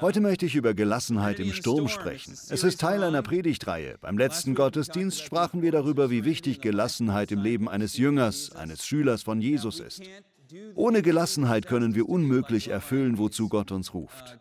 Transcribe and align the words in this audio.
Heute 0.00 0.20
möchte 0.20 0.46
ich 0.46 0.54
über 0.54 0.74
Gelassenheit 0.74 1.40
im 1.40 1.52
Sturm 1.52 1.88
sprechen. 1.88 2.32
Es 2.32 2.64
ist 2.64 2.80
Teil 2.80 3.02
einer 3.02 3.22
Predigtreihe. 3.22 3.96
Beim 4.00 4.18
letzten 4.18 4.54
Gottesdienst 4.54 5.22
sprachen 5.22 5.62
wir 5.62 5.72
darüber, 5.72 6.10
wie 6.10 6.24
wichtig 6.24 6.60
Gelassenheit 6.60 7.32
im 7.32 7.40
Leben 7.40 7.68
eines 7.68 7.96
Jüngers, 7.96 8.54
eines 8.54 8.86
Schülers 8.86 9.22
von 9.22 9.40
Jesus 9.40 9.80
ist. 9.80 10.02
Ohne 10.74 11.02
Gelassenheit 11.02 11.66
können 11.66 11.94
wir 11.94 12.08
unmöglich 12.08 12.68
erfüllen, 12.68 13.16
wozu 13.16 13.48
Gott 13.48 13.72
uns 13.72 13.94
ruft. 13.94 14.38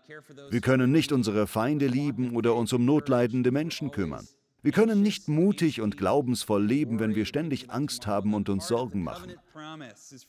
Wir 0.49 0.61
können 0.61 0.91
nicht 0.91 1.11
unsere 1.11 1.47
Feinde 1.47 1.87
lieben 1.87 2.35
oder 2.35 2.55
uns 2.55 2.73
um 2.73 2.83
notleidende 2.83 3.51
Menschen 3.51 3.91
kümmern. 3.91 4.27
Wir 4.63 4.73
können 4.73 5.01
nicht 5.01 5.27
mutig 5.27 5.81
und 5.81 5.97
glaubensvoll 5.97 6.63
leben, 6.63 6.99
wenn 6.99 7.15
wir 7.15 7.25
ständig 7.25 7.71
Angst 7.71 8.05
haben 8.05 8.33
und 8.33 8.47
uns 8.49 8.67
Sorgen 8.67 9.03
machen. 9.03 9.33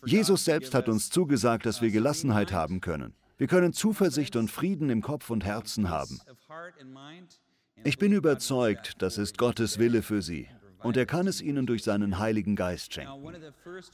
Jesus 0.07 0.45
selbst 0.45 0.75
hat 0.75 0.89
uns 0.89 1.11
zugesagt, 1.11 1.67
dass 1.67 1.83
wir 1.83 1.91
Gelassenheit 1.91 2.53
haben 2.53 2.81
können. 2.81 3.15
Wir 3.43 3.49
können 3.49 3.73
Zuversicht 3.73 4.37
und 4.37 4.53
Frieden 4.53 4.89
im 4.89 5.03
Kopf 5.03 5.29
und 5.29 5.45
Herzen 5.45 5.91
haben. 5.91 6.21
Ich 7.83 7.99
bin 7.99 8.13
überzeugt, 8.13 9.03
das 9.03 9.19
ist 9.19 9.37
Gottes 9.37 9.81
Wille 9.81 10.03
für 10.03 10.23
Sie 10.23 10.47
und 10.83 10.97
er 10.97 11.07
kann 11.07 11.27
es 11.27 11.41
ihnen 11.41 11.67
durch 11.67 11.83
seinen 11.83 12.19
Heiligen 12.19 12.57
Geist 12.57 12.95
schenken. 12.95 13.35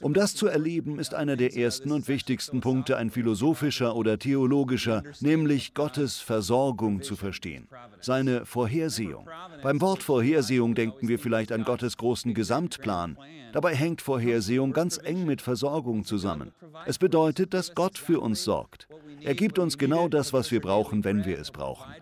Um 0.01 0.13
das 0.13 0.35
zu 0.35 0.47
erleben, 0.47 0.99
ist 0.99 1.13
einer 1.13 1.35
der 1.35 1.55
ersten 1.55 1.91
und 1.91 2.07
wichtigsten 2.07 2.61
Punkte 2.61 2.97
ein 2.97 3.09
philosophischer 3.09 3.95
oder 3.95 4.19
theologischer, 4.19 5.03
nämlich 5.19 5.73
Gottes 5.73 6.19
Versorgung 6.19 7.01
zu 7.01 7.15
verstehen, 7.15 7.67
seine 8.01 8.45
Vorhersehung. 8.45 9.27
Beim 9.63 9.81
Wort 9.81 10.03
Vorhersehung 10.03 10.75
denken 10.75 11.07
wir 11.07 11.19
vielleicht 11.19 11.51
an 11.51 11.63
Gottes 11.63 11.97
großen 11.97 12.33
Gesamtplan. 12.33 13.17
Dabei 13.51 13.75
hängt 13.75 14.01
Vorhersehung 14.01 14.73
ganz 14.73 14.99
eng 15.03 15.25
mit 15.25 15.41
Versorgung 15.41 16.05
zusammen. 16.05 16.51
Es 16.85 16.99
bedeutet, 16.99 17.53
dass 17.53 17.73
Gott 17.73 17.97
für 17.97 18.19
uns 18.19 18.43
sorgt. 18.43 18.87
Er 19.21 19.35
gibt 19.35 19.59
uns 19.59 19.77
genau 19.77 20.07
das, 20.07 20.33
was 20.33 20.51
wir 20.51 20.61
brauchen, 20.61 21.03
wenn 21.03 21.25
wir 21.25 21.39
es 21.39 21.51
brauchen. 21.51 21.93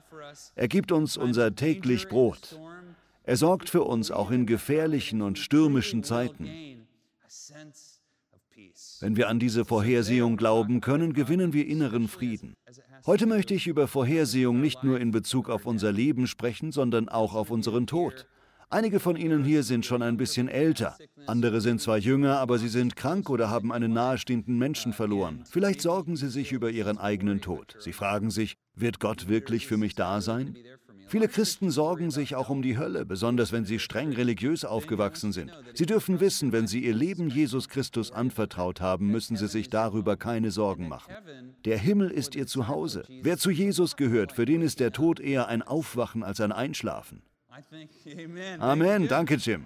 Er 0.56 0.68
gibt 0.68 0.92
uns 0.92 1.18
unser 1.18 1.56
täglich 1.56 2.08
Brot. 2.08 2.60
Er 3.24 3.38
sorgt 3.38 3.70
für 3.70 3.84
uns 3.84 4.12
auch 4.12 4.32
in 4.32 4.46
gefährlichen 4.46 5.22
und 5.22 5.38
stürmischen 5.38 6.04
Zeiten. 6.04 6.48
Wenn 9.00 9.16
wir 9.16 9.30
an 9.30 9.40
diese 9.40 9.66
Vorhersehung 9.66 10.38
glauben 10.38 10.82
können, 10.82 11.14
gewinnen 11.14 11.54
wir 11.54 11.68
inneren 11.68 12.08
Frieden. 12.08 12.56
Heute 13.06 13.26
möchte 13.26 13.54
ich 13.54 13.68
über 13.68 13.88
Vorhersehung 13.88 14.62
nicht 14.62 14.84
nur 14.84 15.00
in 15.00 15.12
Bezug 15.12 15.50
auf 15.50 15.66
unser 15.66 15.92
Leben 15.92 16.28
sprechen, 16.28 16.72
sondern 16.72 17.10
auch 17.10 17.36
auf 17.36 17.52
unseren 17.52 17.88
Tod. 17.88 18.28
Einige 18.70 19.00
von 19.00 19.16
Ihnen 19.16 19.46
hier 19.46 19.64
sind 19.64 19.86
schon 19.86 20.02
ein 20.02 20.18
bisschen 20.18 20.50
älter. 20.50 20.98
Andere 21.26 21.62
sind 21.62 21.80
zwar 21.80 21.98
jünger, 21.98 22.40
aber 22.40 22.58
sie 22.58 22.68
sind 22.68 22.98
krank 22.98 23.30
oder 23.30 23.50
haben 23.50 23.72
einen 23.72 23.94
nahestehenden 23.94 24.58
Menschen 24.58 24.92
verloren. 24.92 25.46
Vielleicht 25.50 25.82
sorgen 25.82 26.18
sie 26.18 26.30
sich 26.30 26.52
über 26.52 26.70
ihren 26.70 26.98
eigenen 26.98 27.40
Tod. 27.40 27.78
Sie 27.80 27.94
fragen 27.94 28.30
sich, 28.30 28.56
wird 28.76 29.00
Gott 29.00 29.30
wirklich 29.30 29.68
für 29.68 29.78
mich 29.78 29.96
da 29.96 30.20
sein? 30.20 30.58
Viele 31.08 31.30
Christen 31.30 31.72
sorgen 31.72 32.12
sich 32.12 32.36
auch 32.36 32.50
um 32.50 32.62
die 32.62 32.78
Hölle, 32.78 33.06
besonders 33.06 33.54
wenn 33.54 33.64
sie 33.64 33.80
streng 33.80 34.12
religiös 34.12 34.66
aufgewachsen 34.66 35.32
sind. 35.32 35.54
Sie 35.74 35.86
dürfen 35.86 36.20
wissen, 36.20 36.52
wenn 36.52 36.68
sie 36.68 36.84
ihr 36.84 36.94
Leben 36.94 37.30
Jesus 37.30 37.70
Christus 37.70 38.12
anvertraut 38.12 38.82
haben, 38.82 39.08
müssen 39.08 39.38
sie 39.38 39.48
sich 39.48 39.70
darüber 39.70 40.18
keine 40.18 40.52
Sorgen 40.52 40.90
machen. 40.90 41.14
Der 41.64 41.78
Himmel 41.78 42.12
ist 42.12 42.36
ihr 42.36 42.48
Zuhause. 42.48 43.06
Wer 43.22 43.38
zu 43.38 43.50
Jesus 43.50 43.96
gehört, 43.96 44.34
für 44.34 44.44
den 44.44 44.62
ist 44.62 44.82
der 44.82 44.92
Tod 44.92 45.22
eher 45.22 45.48
ein 45.48 45.62
Aufwachen 45.62 46.24
als 46.24 46.42
ein 46.42 46.52
Einschlafen. 46.52 47.22
Amen, 48.60 49.08
danke 49.08 49.36
Jim. 49.36 49.66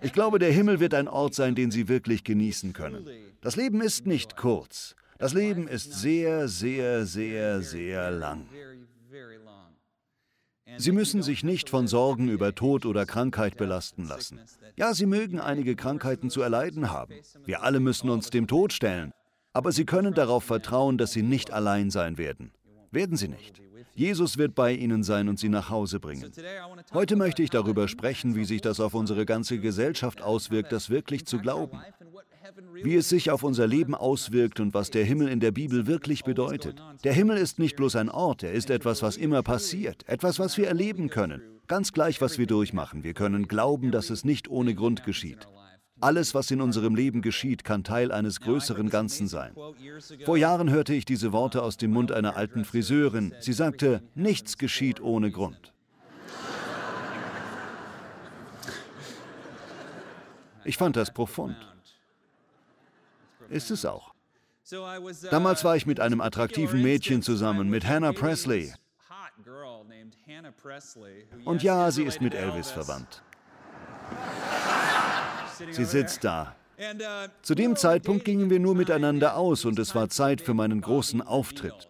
Ich 0.00 0.12
glaube, 0.12 0.38
der 0.38 0.52
Himmel 0.52 0.80
wird 0.80 0.94
ein 0.94 1.08
Ort 1.08 1.34
sein, 1.34 1.54
den 1.54 1.70
Sie 1.70 1.88
wirklich 1.88 2.24
genießen 2.24 2.72
können. 2.72 3.06
Das 3.40 3.56
Leben 3.56 3.80
ist 3.80 4.06
nicht 4.06 4.36
kurz. 4.36 4.94
Das 5.18 5.34
Leben 5.34 5.66
ist 5.66 5.92
sehr, 5.94 6.48
sehr, 6.48 7.04
sehr, 7.06 7.62
sehr 7.62 8.10
lang. 8.10 8.46
Sie 10.76 10.92
müssen 10.92 11.22
sich 11.22 11.42
nicht 11.42 11.70
von 11.70 11.88
Sorgen 11.88 12.28
über 12.28 12.54
Tod 12.54 12.86
oder 12.86 13.06
Krankheit 13.06 13.56
belasten 13.56 14.04
lassen. 14.04 14.40
Ja, 14.76 14.94
Sie 14.94 15.06
mögen 15.06 15.40
einige 15.40 15.74
Krankheiten 15.74 16.30
zu 16.30 16.42
erleiden 16.42 16.92
haben. 16.92 17.14
Wir 17.44 17.62
alle 17.62 17.80
müssen 17.80 18.10
uns 18.10 18.30
dem 18.30 18.46
Tod 18.46 18.72
stellen. 18.72 19.12
Aber 19.52 19.72
Sie 19.72 19.86
können 19.86 20.14
darauf 20.14 20.44
vertrauen, 20.44 20.98
dass 20.98 21.12
Sie 21.12 21.22
nicht 21.22 21.50
allein 21.50 21.90
sein 21.90 22.18
werden. 22.18 22.52
Werden 22.92 23.16
Sie 23.16 23.28
nicht. 23.28 23.60
Jesus 23.98 24.38
wird 24.38 24.54
bei 24.54 24.72
Ihnen 24.72 25.02
sein 25.02 25.28
und 25.28 25.40
Sie 25.40 25.48
nach 25.48 25.70
Hause 25.70 25.98
bringen. 25.98 26.30
Heute 26.94 27.16
möchte 27.16 27.42
ich 27.42 27.50
darüber 27.50 27.88
sprechen, 27.88 28.36
wie 28.36 28.44
sich 28.44 28.60
das 28.60 28.78
auf 28.78 28.94
unsere 28.94 29.26
ganze 29.26 29.58
Gesellschaft 29.58 30.22
auswirkt, 30.22 30.70
das 30.70 30.88
wirklich 30.88 31.26
zu 31.26 31.38
glauben 31.38 31.80
wie 32.82 32.94
es 32.94 33.08
sich 33.08 33.30
auf 33.30 33.42
unser 33.42 33.66
Leben 33.66 33.94
auswirkt 33.94 34.60
und 34.60 34.74
was 34.74 34.90
der 34.90 35.04
Himmel 35.04 35.28
in 35.28 35.40
der 35.40 35.50
Bibel 35.50 35.86
wirklich 35.86 36.24
bedeutet. 36.24 36.82
Der 37.04 37.12
Himmel 37.12 37.36
ist 37.36 37.58
nicht 37.58 37.76
bloß 37.76 37.96
ein 37.96 38.08
Ort, 38.08 38.42
er 38.42 38.52
ist 38.52 38.70
etwas, 38.70 39.02
was 39.02 39.16
immer 39.16 39.42
passiert, 39.42 40.08
etwas, 40.08 40.38
was 40.38 40.56
wir 40.56 40.68
erleben 40.68 41.08
können. 41.08 41.42
Ganz 41.66 41.92
gleich, 41.92 42.20
was 42.20 42.38
wir 42.38 42.46
durchmachen. 42.46 43.04
Wir 43.04 43.14
können 43.14 43.48
glauben, 43.48 43.90
dass 43.90 44.10
es 44.10 44.24
nicht 44.24 44.48
ohne 44.48 44.74
Grund 44.74 45.04
geschieht. 45.04 45.46
Alles, 46.00 46.34
was 46.34 46.50
in 46.50 46.60
unserem 46.60 46.94
Leben 46.94 47.22
geschieht, 47.22 47.64
kann 47.64 47.82
Teil 47.82 48.12
eines 48.12 48.40
größeren 48.40 48.88
Ganzen 48.88 49.26
sein. 49.26 49.52
Vor 50.24 50.36
Jahren 50.36 50.70
hörte 50.70 50.94
ich 50.94 51.04
diese 51.04 51.32
Worte 51.32 51.62
aus 51.62 51.76
dem 51.76 51.92
Mund 51.92 52.12
einer 52.12 52.36
alten 52.36 52.64
Friseurin. 52.64 53.34
Sie 53.40 53.52
sagte, 53.52 54.02
nichts 54.14 54.58
geschieht 54.58 55.00
ohne 55.00 55.30
Grund. 55.30 55.72
Ich 60.64 60.76
fand 60.76 60.96
das 60.96 61.12
profund. 61.12 61.56
Ist 63.48 63.70
es 63.70 63.84
auch. 63.84 64.14
Damals 65.30 65.64
war 65.64 65.76
ich 65.76 65.86
mit 65.86 65.98
einem 65.98 66.20
attraktiven 66.20 66.82
Mädchen 66.82 67.22
zusammen, 67.22 67.70
mit 67.70 67.86
Hannah 67.86 68.12
Presley. 68.12 68.74
Und 71.44 71.62
ja, 71.62 71.90
sie 71.90 72.04
ist 72.04 72.20
mit 72.20 72.34
Elvis 72.34 72.70
verwandt. 72.70 73.22
Sie 75.70 75.84
sitzt 75.84 76.24
da. 76.24 76.54
Zu 77.42 77.56
dem 77.56 77.74
Zeitpunkt 77.74 78.24
gingen 78.24 78.50
wir 78.50 78.60
nur 78.60 78.76
miteinander 78.76 79.36
aus 79.36 79.64
und 79.64 79.78
es 79.80 79.96
war 79.96 80.08
Zeit 80.08 80.40
für 80.40 80.54
meinen 80.54 80.80
großen 80.80 81.20
Auftritt. 81.22 81.88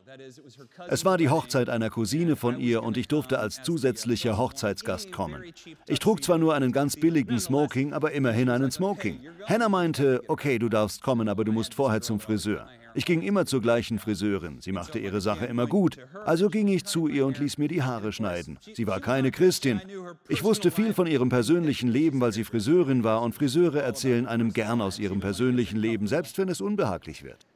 Es 0.88 1.04
war 1.04 1.18
die 1.18 1.28
Hochzeit 1.28 1.68
einer 1.68 1.90
Cousine 1.90 2.36
von 2.36 2.58
ihr 2.58 2.82
und 2.82 2.96
ich 2.96 3.06
durfte 3.06 3.38
als 3.38 3.62
zusätzlicher 3.62 4.38
Hochzeitsgast 4.38 5.12
kommen. 5.12 5.44
Ich 5.86 5.98
trug 5.98 6.24
zwar 6.24 6.38
nur 6.38 6.54
einen 6.54 6.72
ganz 6.72 6.96
billigen 6.96 7.38
Smoking, 7.38 7.92
aber 7.92 8.12
immerhin 8.12 8.48
einen 8.48 8.70
Smoking. 8.70 9.20
Hannah 9.46 9.68
meinte, 9.68 10.22
okay, 10.26 10.58
du 10.58 10.70
darfst 10.70 11.02
kommen, 11.02 11.28
aber 11.28 11.44
du 11.44 11.52
musst 11.52 11.74
vorher 11.74 12.00
zum 12.00 12.18
Friseur. 12.18 12.66
Ich 12.98 13.04
ging 13.04 13.22
immer 13.22 13.46
zur 13.46 13.62
gleichen 13.62 14.00
Friseurin. 14.00 14.60
Sie 14.60 14.72
machte 14.72 14.98
ihre 14.98 15.20
Sache 15.20 15.46
immer 15.46 15.68
gut. 15.68 15.98
Also 16.24 16.48
ging 16.48 16.66
ich 16.66 16.84
zu 16.84 17.06
ihr 17.06 17.26
und 17.26 17.38
ließ 17.38 17.56
mir 17.56 17.68
die 17.68 17.84
Haare 17.84 18.10
schneiden. 18.10 18.58
Sie 18.74 18.88
war 18.88 18.98
keine 18.98 19.30
Christin. 19.30 19.80
Ich 20.28 20.42
wusste 20.42 20.72
viel 20.72 20.92
von 20.92 21.06
ihrem 21.06 21.28
persönlichen 21.28 21.88
Leben, 21.88 22.20
weil 22.20 22.32
sie 22.32 22.42
Friseurin 22.42 23.04
war 23.04 23.22
und 23.22 23.36
Friseure 23.36 23.80
erzählen 23.80 24.26
einem 24.26 24.52
gern 24.52 24.80
aus 24.80 24.98
ihrem 24.98 25.20
persönlichen 25.20 25.78
Leben, 25.78 26.08
selbst 26.08 26.38
wenn 26.38 26.48
es 26.48 26.60
unbehaglich 26.60 27.22
wird. 27.22 27.46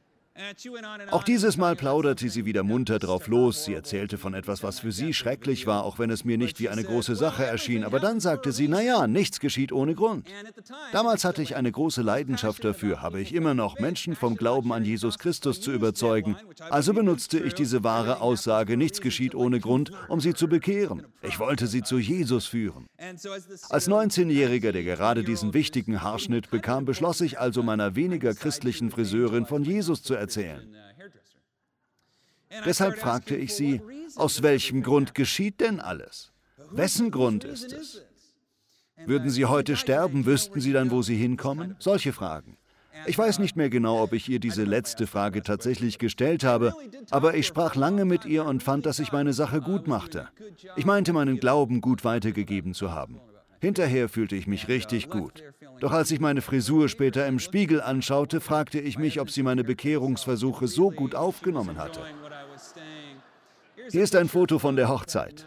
Auch 1.11 1.23
dieses 1.23 1.57
Mal 1.57 1.75
plauderte 1.75 2.27
sie 2.27 2.43
wieder 2.45 2.63
munter 2.63 2.97
drauf 2.97 3.27
los. 3.27 3.65
Sie 3.65 3.73
erzählte 3.73 4.17
von 4.17 4.33
etwas, 4.33 4.63
was 4.63 4.79
für 4.79 4.91
sie 4.91 5.13
schrecklich 5.13 5.67
war, 5.67 5.83
auch 5.83 5.99
wenn 5.99 6.09
es 6.09 6.25
mir 6.25 6.39
nicht 6.39 6.59
wie 6.59 6.69
eine 6.69 6.83
große 6.83 7.15
Sache 7.15 7.45
erschien. 7.45 7.83
Aber 7.83 7.99
dann 7.99 8.19
sagte 8.19 8.51
sie, 8.51 8.67
naja, 8.67 9.05
nichts 9.05 9.39
geschieht 9.39 9.71
ohne 9.71 9.93
Grund. 9.93 10.27
Damals 10.91 11.23
hatte 11.23 11.43
ich 11.43 11.55
eine 11.55 11.71
große 11.71 12.01
Leidenschaft 12.01 12.63
dafür, 12.63 13.01
habe 13.03 13.21
ich 13.21 13.33
immer 13.33 13.53
noch, 13.53 13.77
Menschen 13.77 14.15
vom 14.15 14.35
Glauben 14.35 14.73
an 14.73 14.83
Jesus 14.83 15.19
Christus 15.19 15.61
zu 15.61 15.71
überzeugen. 15.71 16.35
Also 16.71 16.93
benutzte 16.93 17.37
ich 17.37 17.53
diese 17.53 17.83
wahre 17.83 18.19
Aussage, 18.19 18.75
nichts 18.75 19.01
geschieht 19.01 19.35
ohne 19.35 19.59
Grund, 19.59 19.91
um 20.07 20.19
sie 20.19 20.33
zu 20.33 20.47
bekehren. 20.47 21.05
Ich 21.21 21.37
wollte 21.37 21.67
sie 21.67 21.83
zu 21.83 21.99
Jesus 21.99 22.47
führen. 22.47 22.87
Als 23.69 23.87
19-Jähriger, 23.87 24.71
der 24.71 24.83
gerade 24.83 25.23
diesen 25.23 25.53
wichtigen 25.53 26.01
Haarschnitt 26.01 26.49
bekam, 26.49 26.85
beschloss 26.85 27.21
ich 27.21 27.39
also 27.39 27.61
meiner 27.61 27.95
weniger 27.95 28.33
christlichen 28.33 28.89
Friseurin 28.89 29.45
von 29.45 29.63
Jesus 29.63 30.01
zu 30.01 30.15
erzählen 30.15 30.22
erzählen. 30.23 30.73
Deshalb 32.65 32.97
fragte 32.97 33.35
ich 33.35 33.53
sie, 33.53 33.81
aus 34.15 34.41
welchem 34.41 34.83
Grund 34.83 35.13
geschieht 35.15 35.59
denn 35.59 35.79
alles? 35.79 36.31
Wessen 36.71 37.11
Grund 37.11 37.43
ist 37.43 37.73
es? 37.73 38.05
Würden 39.05 39.29
Sie 39.29 39.45
heute 39.45 39.75
sterben, 39.75 40.25
wüssten 40.25 40.61
Sie 40.61 40.71
dann, 40.71 40.91
wo 40.91 41.01
Sie 41.01 41.15
hinkommen? 41.15 41.75
Solche 41.79 42.13
Fragen. 42.13 42.57
Ich 43.05 43.17
weiß 43.17 43.39
nicht 43.39 43.57
mehr 43.57 43.69
genau, 43.69 44.01
ob 44.01 44.13
ich 44.13 44.29
ihr 44.29 44.39
diese 44.39 44.63
letzte 44.63 45.07
Frage 45.07 45.41
tatsächlich 45.41 45.97
gestellt 45.97 46.43
habe, 46.43 46.73
aber 47.09 47.35
ich 47.35 47.47
sprach 47.47 47.75
lange 47.75 48.05
mit 48.05 48.25
ihr 48.25 48.45
und 48.45 48.63
fand, 48.63 48.85
dass 48.85 48.99
ich 48.99 49.11
meine 49.11 49.33
Sache 49.33 49.59
gut 49.61 49.87
machte. 49.87 50.29
Ich 50.77 50.85
meinte, 50.85 51.11
meinen 51.11 51.39
Glauben 51.39 51.81
gut 51.81 52.05
weitergegeben 52.05 52.73
zu 52.73 52.91
haben. 52.91 53.19
Hinterher 53.63 54.09
fühlte 54.09 54.35
ich 54.35 54.45
mich 54.45 54.67
richtig 54.67 55.09
gut. 55.09 55.41
Doch 55.79 55.93
als 55.93 56.11
ich 56.11 56.19
meine 56.19 56.41
Frisur 56.41 56.89
später 56.89 57.25
im 57.27 57.39
Spiegel 57.39 57.79
anschaute, 57.81 58.41
fragte 58.41 58.77
ich 58.77 58.97
mich, 58.97 59.21
ob 59.21 59.29
sie 59.29 59.41
meine 59.41 59.63
Bekehrungsversuche 59.63 60.67
so 60.67 60.91
gut 60.91 61.15
aufgenommen 61.15 61.77
hatte. 61.77 62.01
Hier 63.89 64.03
ist 64.03 64.17
ein 64.17 64.27
Foto 64.27 64.59
von 64.59 64.75
der 64.75 64.89
Hochzeit. 64.89 65.45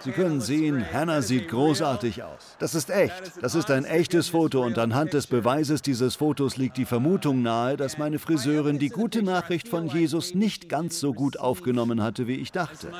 Sie 0.00 0.12
können 0.12 0.40
sehen, 0.40 0.84
Hannah 0.92 1.20
sieht 1.20 1.48
großartig 1.48 2.22
aus. 2.22 2.56
Das 2.58 2.74
ist 2.74 2.90
echt. 2.90 3.32
Das 3.42 3.54
ist 3.54 3.70
ein 3.70 3.84
echtes 3.84 4.28
Foto 4.28 4.64
und 4.64 4.78
anhand 4.78 5.12
des 5.12 5.26
Beweises 5.26 5.82
dieses 5.82 6.16
Fotos 6.16 6.56
liegt 6.56 6.78
die 6.78 6.86
Vermutung 6.86 7.42
nahe, 7.42 7.76
dass 7.76 7.98
meine 7.98 8.18
Friseurin 8.18 8.78
die 8.78 8.88
gute 8.88 9.22
Nachricht 9.22 9.68
von 9.68 9.88
Jesus 9.88 10.34
nicht 10.34 10.68
ganz 10.68 11.00
so 11.00 11.12
gut 11.12 11.38
aufgenommen 11.38 12.02
hatte, 12.02 12.26
wie 12.26 12.36
ich 12.36 12.50
dachte. 12.50 12.90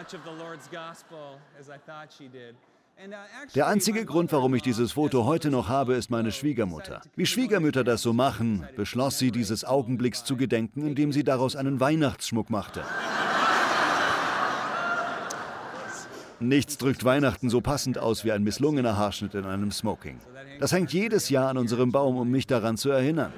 Der 3.55 3.67
einzige 3.67 4.05
Grund, 4.05 4.31
warum 4.33 4.55
ich 4.55 4.63
dieses 4.63 4.93
Foto 4.93 5.25
heute 5.25 5.51
noch 5.51 5.69
habe, 5.69 5.95
ist 5.95 6.11
meine 6.11 6.33
Schwiegermutter. 6.33 7.01
Wie 7.17 7.25
Schwiegermütter 7.25 7.83
das 7.83 8.03
so 8.03 8.13
machen, 8.13 8.69
beschloss 8.77 9.19
sie, 9.19 9.31
dieses 9.31 9.65
Augenblicks 9.65 10.23
zu 10.25 10.37
gedenken, 10.37 10.87
indem 10.87 11.13
sie 11.13 11.25
daraus 11.25 11.57
einen 11.57 11.81
Weihnachtsschmuck 11.81 12.51
machte. 12.51 12.83
Nichts 16.41 16.79
drückt 16.79 17.05
Weihnachten 17.05 17.51
so 17.51 17.61
passend 17.61 17.99
aus 17.99 18.25
wie 18.25 18.33
ein 18.33 18.43
misslungener 18.43 18.97
Haarschnitt 18.97 19.35
in 19.35 19.45
einem 19.45 19.71
Smoking. 19.71 20.19
Das 20.59 20.73
hängt 20.73 20.93
jedes 20.93 21.29
Jahr 21.29 21.51
an 21.51 21.59
unserem 21.59 21.93
Baum, 21.93 22.17
um 22.17 22.31
mich 22.31 22.47
daran 22.47 22.79
zu 22.79 22.91
erinnern. 22.91 23.33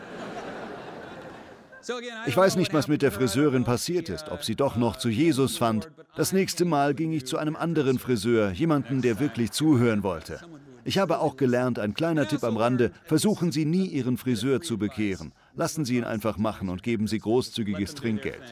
Ich 2.27 2.37
weiß 2.37 2.55
nicht, 2.57 2.73
was 2.73 2.87
mit 2.87 3.03
der 3.03 3.11
Friseurin 3.11 3.65
passiert 3.65 4.09
ist, 4.09 4.29
ob 4.31 4.45
sie 4.45 4.55
doch 4.55 4.77
noch 4.77 4.95
zu 4.97 5.09
Jesus 5.09 5.59
fand. 5.59 5.91
Das 6.15 6.33
nächste 6.33 6.65
Mal 6.65 6.95
ging 6.95 7.13
ich 7.13 7.27
zu 7.27 7.39
einem 7.39 7.57
anderen 7.57 7.99
Friseur, 7.99 8.53
jemanden, 8.53 9.03
der 9.03 9.19
wirklich 9.19 9.51
zuhören 9.51 10.05
wollte. 10.05 10.39
Ich 10.85 10.99
habe 10.99 11.19
auch 11.19 11.37
gelernt, 11.37 11.81
ein 11.81 11.95
kleiner 11.95 12.29
Tipp 12.29 12.45
am 12.45 12.57
Rande, 12.57 12.93
versuchen 13.05 13.51
Sie 13.51 13.65
nie 13.65 13.87
Ihren 13.87 14.17
Friseur 14.17 14.61
zu 14.61 14.79
bekehren. 14.79 15.33
Lassen 15.55 15.85
Sie 15.85 15.97
ihn 15.97 16.05
einfach 16.05 16.39
machen 16.39 16.69
und 16.69 16.83
geben 16.83 17.09
Sie 17.09 17.19
großzügiges 17.19 17.95
Trinkgeld. 17.95 18.43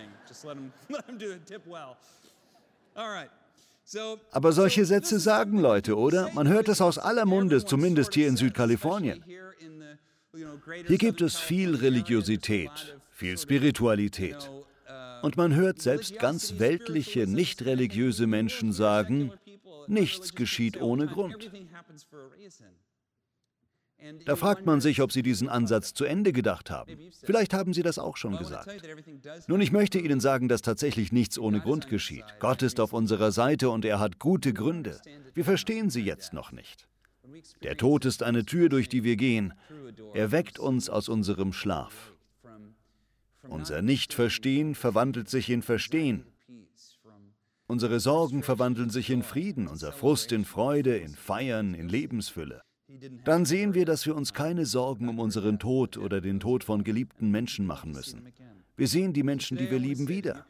Aber 4.30 4.52
solche 4.52 4.84
Sätze 4.84 5.18
sagen 5.18 5.58
Leute, 5.58 5.96
oder? 5.96 6.30
Man 6.32 6.48
hört 6.48 6.68
es 6.68 6.80
aus 6.80 6.98
aller 6.98 7.26
Munde, 7.26 7.64
zumindest 7.64 8.14
hier 8.14 8.28
in 8.28 8.36
Südkalifornien. 8.36 9.24
Hier 10.86 10.98
gibt 10.98 11.20
es 11.20 11.36
viel 11.36 11.74
Religiosität, 11.74 12.70
viel 13.10 13.36
Spiritualität. 13.36 14.50
Und 15.22 15.36
man 15.36 15.54
hört 15.54 15.82
selbst 15.82 16.18
ganz 16.18 16.58
weltliche, 16.58 17.26
nicht 17.26 17.64
religiöse 17.64 18.26
Menschen 18.26 18.72
sagen, 18.72 19.32
nichts 19.86 20.34
geschieht 20.34 20.80
ohne 20.80 21.06
Grund. 21.06 21.50
Da 24.24 24.36
fragt 24.36 24.66
man 24.66 24.80
sich, 24.80 25.02
ob 25.02 25.12
Sie 25.12 25.22
diesen 25.22 25.48
Ansatz 25.48 25.94
zu 25.94 26.04
Ende 26.04 26.32
gedacht 26.32 26.70
haben. 26.70 26.96
Vielleicht 27.22 27.54
haben 27.54 27.72
Sie 27.72 27.82
das 27.82 27.98
auch 27.98 28.16
schon 28.16 28.36
gesagt. 28.36 28.70
Nun, 29.46 29.60
ich 29.60 29.72
möchte 29.72 29.98
Ihnen 29.98 30.20
sagen, 30.20 30.48
dass 30.48 30.62
tatsächlich 30.62 31.12
nichts 31.12 31.38
ohne 31.38 31.60
Grund 31.60 31.88
geschieht. 31.88 32.24
Gott 32.38 32.62
ist 32.62 32.80
auf 32.80 32.92
unserer 32.92 33.32
Seite 33.32 33.70
und 33.70 33.84
er 33.84 33.98
hat 33.98 34.18
gute 34.18 34.52
Gründe. 34.52 35.00
Wir 35.34 35.44
verstehen 35.44 35.90
sie 35.90 36.02
jetzt 36.02 36.32
noch 36.32 36.52
nicht. 36.52 36.88
Der 37.62 37.76
Tod 37.76 38.04
ist 38.04 38.22
eine 38.22 38.44
Tür, 38.44 38.68
durch 38.68 38.88
die 38.88 39.04
wir 39.04 39.16
gehen. 39.16 39.54
Er 40.14 40.32
weckt 40.32 40.58
uns 40.58 40.90
aus 40.90 41.08
unserem 41.08 41.52
Schlaf. 41.52 42.12
Unser 43.48 43.82
Nichtverstehen 43.82 44.74
verwandelt 44.74 45.28
sich 45.28 45.48
in 45.50 45.62
Verstehen. 45.62 46.26
Unsere 47.66 48.00
Sorgen 48.00 48.42
verwandeln 48.42 48.90
sich 48.90 49.10
in 49.10 49.22
Frieden, 49.22 49.68
unser 49.68 49.92
Frust 49.92 50.32
in 50.32 50.44
Freude, 50.44 50.96
in 50.96 51.14
Feiern, 51.14 51.74
in 51.74 51.88
Lebensfülle. 51.88 52.62
Dann 53.24 53.44
sehen 53.44 53.74
wir, 53.74 53.84
dass 53.84 54.06
wir 54.06 54.16
uns 54.16 54.32
keine 54.32 54.66
Sorgen 54.66 55.08
um 55.08 55.18
unseren 55.18 55.58
Tod 55.58 55.96
oder 55.96 56.20
den 56.20 56.40
Tod 56.40 56.64
von 56.64 56.84
geliebten 56.84 57.30
Menschen 57.30 57.66
machen 57.66 57.92
müssen. 57.92 58.32
Wir 58.76 58.88
sehen 58.88 59.12
die 59.12 59.22
Menschen, 59.22 59.58
die 59.58 59.70
wir 59.70 59.78
lieben, 59.78 60.08
wieder. 60.08 60.46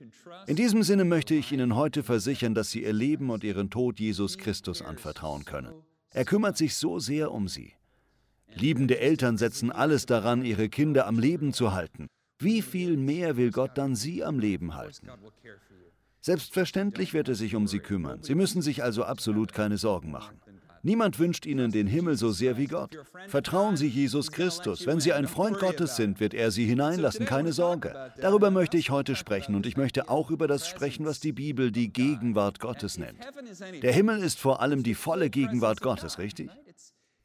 In 0.47 0.57
diesem 0.57 0.83
Sinne 0.83 1.05
möchte 1.05 1.35
ich 1.35 1.51
Ihnen 1.51 1.75
heute 1.75 2.03
versichern, 2.03 2.55
dass 2.55 2.71
Sie 2.71 2.85
Ihr 2.85 2.93
Leben 2.93 3.31
und 3.31 3.43
Ihren 3.43 3.71
Tod 3.71 3.99
Jesus 3.99 4.39
Christus 4.39 4.83
anvertrauen 4.83 5.45
können. 5.45 5.75
Er 6.11 6.25
kümmert 6.25 6.57
sich 6.57 6.77
so 6.77 6.99
sehr 6.99 7.33
um 7.33 7.49
Sie. 7.49 7.73
Liebende 8.55 8.99
Eltern 8.99 9.37
setzen 9.37 9.71
alles 9.71 10.07
daran, 10.07 10.45
ihre 10.45 10.69
Kinder 10.69 11.07
am 11.07 11.19
Leben 11.19 11.53
zu 11.53 11.73
halten. 11.73 12.09
Wie 12.39 12.63
viel 12.63 12.97
mehr 12.97 13.37
will 13.37 13.51
Gott 13.51 13.77
dann 13.77 13.95
Sie 13.95 14.25
am 14.25 14.39
Leben 14.39 14.75
halten? 14.75 15.09
Selbstverständlich 16.21 17.15
wird 17.15 17.29
er 17.29 17.35
sich 17.35 17.55
um 17.55 17.67
Sie 17.67 17.79
kümmern. 17.79 18.23
Sie 18.23 18.35
müssen 18.35 18.61
sich 18.63 18.83
also 18.83 19.05
absolut 19.05 19.53
keine 19.53 19.79
Sorgen 19.79 20.11
machen. 20.11 20.41
Niemand 20.83 21.19
wünscht 21.19 21.45
Ihnen 21.45 21.71
den 21.71 21.87
Himmel 21.87 22.17
so 22.17 22.31
sehr 22.31 22.57
wie 22.57 22.67
Gott. 22.67 22.97
Vertrauen 23.29 23.77
Sie 23.77 23.89
Jesus 23.89 24.33
Christus. 24.33 24.87
Wenn 24.87 25.01
Sie 25.01 25.13
ein 25.13 25.27
Freund 25.27 25.59
Gottes 25.59 25.97
sind, 25.97 26.21
wird 26.21 26.33
er 26.33 26.51
Sie 26.51 26.65
hineinlassen, 26.65 27.27
keine 27.27 27.53
Sorge. 27.53 27.95
Darüber 28.21 28.51
möchte 28.51 28.79
ich 28.79 28.91
heute 28.91 29.15
sprechen 29.15 29.55
und 29.55 29.67
ich 29.67 29.77
möchte 29.77 30.09
auch 30.09 30.31
über 30.31 30.49
das 30.49 30.69
sprechen, 30.69 31.05
was 31.05 31.21
die 31.21 31.33
Bibel 31.33 31.71
die 31.71 31.93
Gegenwart 31.93 32.61
Gottes 32.61 32.99
nennt. 32.99 33.19
Der 33.83 33.93
Himmel 33.93 34.23
ist 34.23 34.39
vor 34.39 34.61
allem 34.61 34.83
die 34.83 34.95
volle 34.95 35.29
Gegenwart 35.29 35.83
Gottes, 35.83 36.19
richtig? 36.19 36.51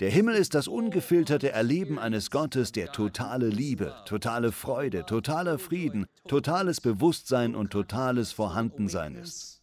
Der 0.02 0.10
Himmel 0.10 0.36
ist 0.36 0.56
das 0.56 0.68
ungefilterte 0.68 1.54
Erleben 1.54 1.98
eines 1.98 2.30
Gottes, 2.30 2.74
der 2.74 2.92
totale 2.92 3.48
Liebe, 3.48 3.96
totale 4.06 4.52
Freude, 4.52 5.06
totaler 5.06 5.58
Frieden, 5.58 6.06
totales 6.28 6.82
Bewusstsein 6.82 7.56
und 7.56 7.72
totales 7.72 8.34
Vorhandensein 8.34 9.16
ist. 9.16 9.55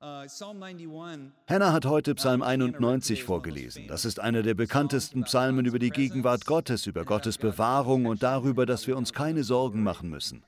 Hannah 0.00 1.72
hat 1.72 1.84
heute 1.84 2.14
Psalm 2.14 2.42
91 2.42 3.24
vorgelesen. 3.24 3.88
Das 3.88 4.04
ist 4.04 4.20
einer 4.20 4.42
der 4.42 4.54
bekanntesten 4.54 5.24
Psalmen 5.24 5.66
über 5.66 5.80
die 5.80 5.90
Gegenwart 5.90 6.46
Gottes, 6.46 6.86
über 6.86 7.04
Gottes 7.04 7.36
Bewahrung 7.36 8.06
und 8.06 8.22
darüber, 8.22 8.64
dass 8.64 8.86
wir 8.86 8.96
uns 8.96 9.12
keine 9.12 9.42
Sorgen 9.42 9.82
machen 9.82 10.08
müssen. 10.08 10.44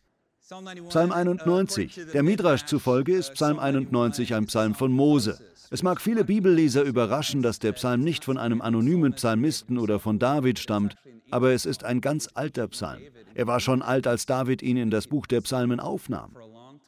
Psalm 0.88 1.12
91. 1.12 2.00
Der 2.12 2.22
Midrash 2.22 2.64
zufolge 2.64 3.16
ist 3.16 3.34
Psalm 3.34 3.58
91 3.58 4.34
ein 4.34 4.46
Psalm 4.46 4.74
von 4.74 4.92
Mose. 4.92 5.40
Es 5.70 5.82
mag 5.82 6.00
viele 6.00 6.24
Bibelleser 6.24 6.82
überraschen, 6.82 7.42
dass 7.42 7.58
der 7.58 7.72
Psalm 7.72 8.02
nicht 8.02 8.24
von 8.24 8.38
einem 8.38 8.60
anonymen 8.60 9.14
Psalmisten 9.14 9.78
oder 9.78 9.98
von 9.98 10.18
David 10.20 10.58
stammt, 10.60 10.96
aber 11.30 11.52
es 11.52 11.66
ist 11.66 11.84
ein 11.84 12.00
ganz 12.00 12.28
alter 12.34 12.68
Psalm. 12.68 13.02
Er 13.34 13.46
war 13.46 13.58
schon 13.60 13.82
alt, 13.82 14.06
als 14.06 14.26
David 14.26 14.62
ihn 14.62 14.76
in 14.76 14.90
das 14.90 15.08
Buch 15.08 15.26
der 15.26 15.40
Psalmen 15.40 15.80
aufnahm. 15.80 16.36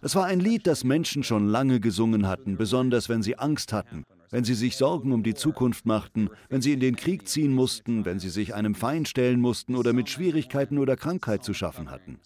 Es 0.05 0.17
war 0.17 0.25
ein 0.25 0.41
Lied, 0.41 0.67
das 0.67 0.83
Menschen 0.83 1.23
schon 1.23 1.47
lange 1.47 1.79
gesungen 1.79 2.27
hatten, 2.27 2.57
besonders 2.57 3.09
wenn 3.09 3.23
sie 3.23 3.39
Angst 3.39 3.73
hatten, 3.73 4.03
wenn 4.31 4.43
sie 4.43 4.55
sich 4.55 4.77
Sorgen 4.77 5.13
um 5.13 5.23
die 5.23 5.35
Zukunft 5.35 5.87
machten, 5.87 6.29
wenn 6.49 6.61
sie 6.61 6.73
in 6.73 6.81
den 6.81 6.97
Krieg 6.97 7.29
ziehen 7.29 7.55
mussten, 7.55 8.05
wenn 8.05 8.19
sie 8.19 8.29
sich 8.29 8.53
einem 8.53 8.75
Feind 8.75 9.07
stellen 9.07 9.41
mussten 9.41 9.77
oder 9.77 9.93
mit 9.93 10.11
Schwierigkeiten 10.11 10.79
oder 10.79 10.97
Krankheit 10.97 11.45
zu 11.45 11.55
schaffen 11.55 11.89
hatten. 11.89 12.19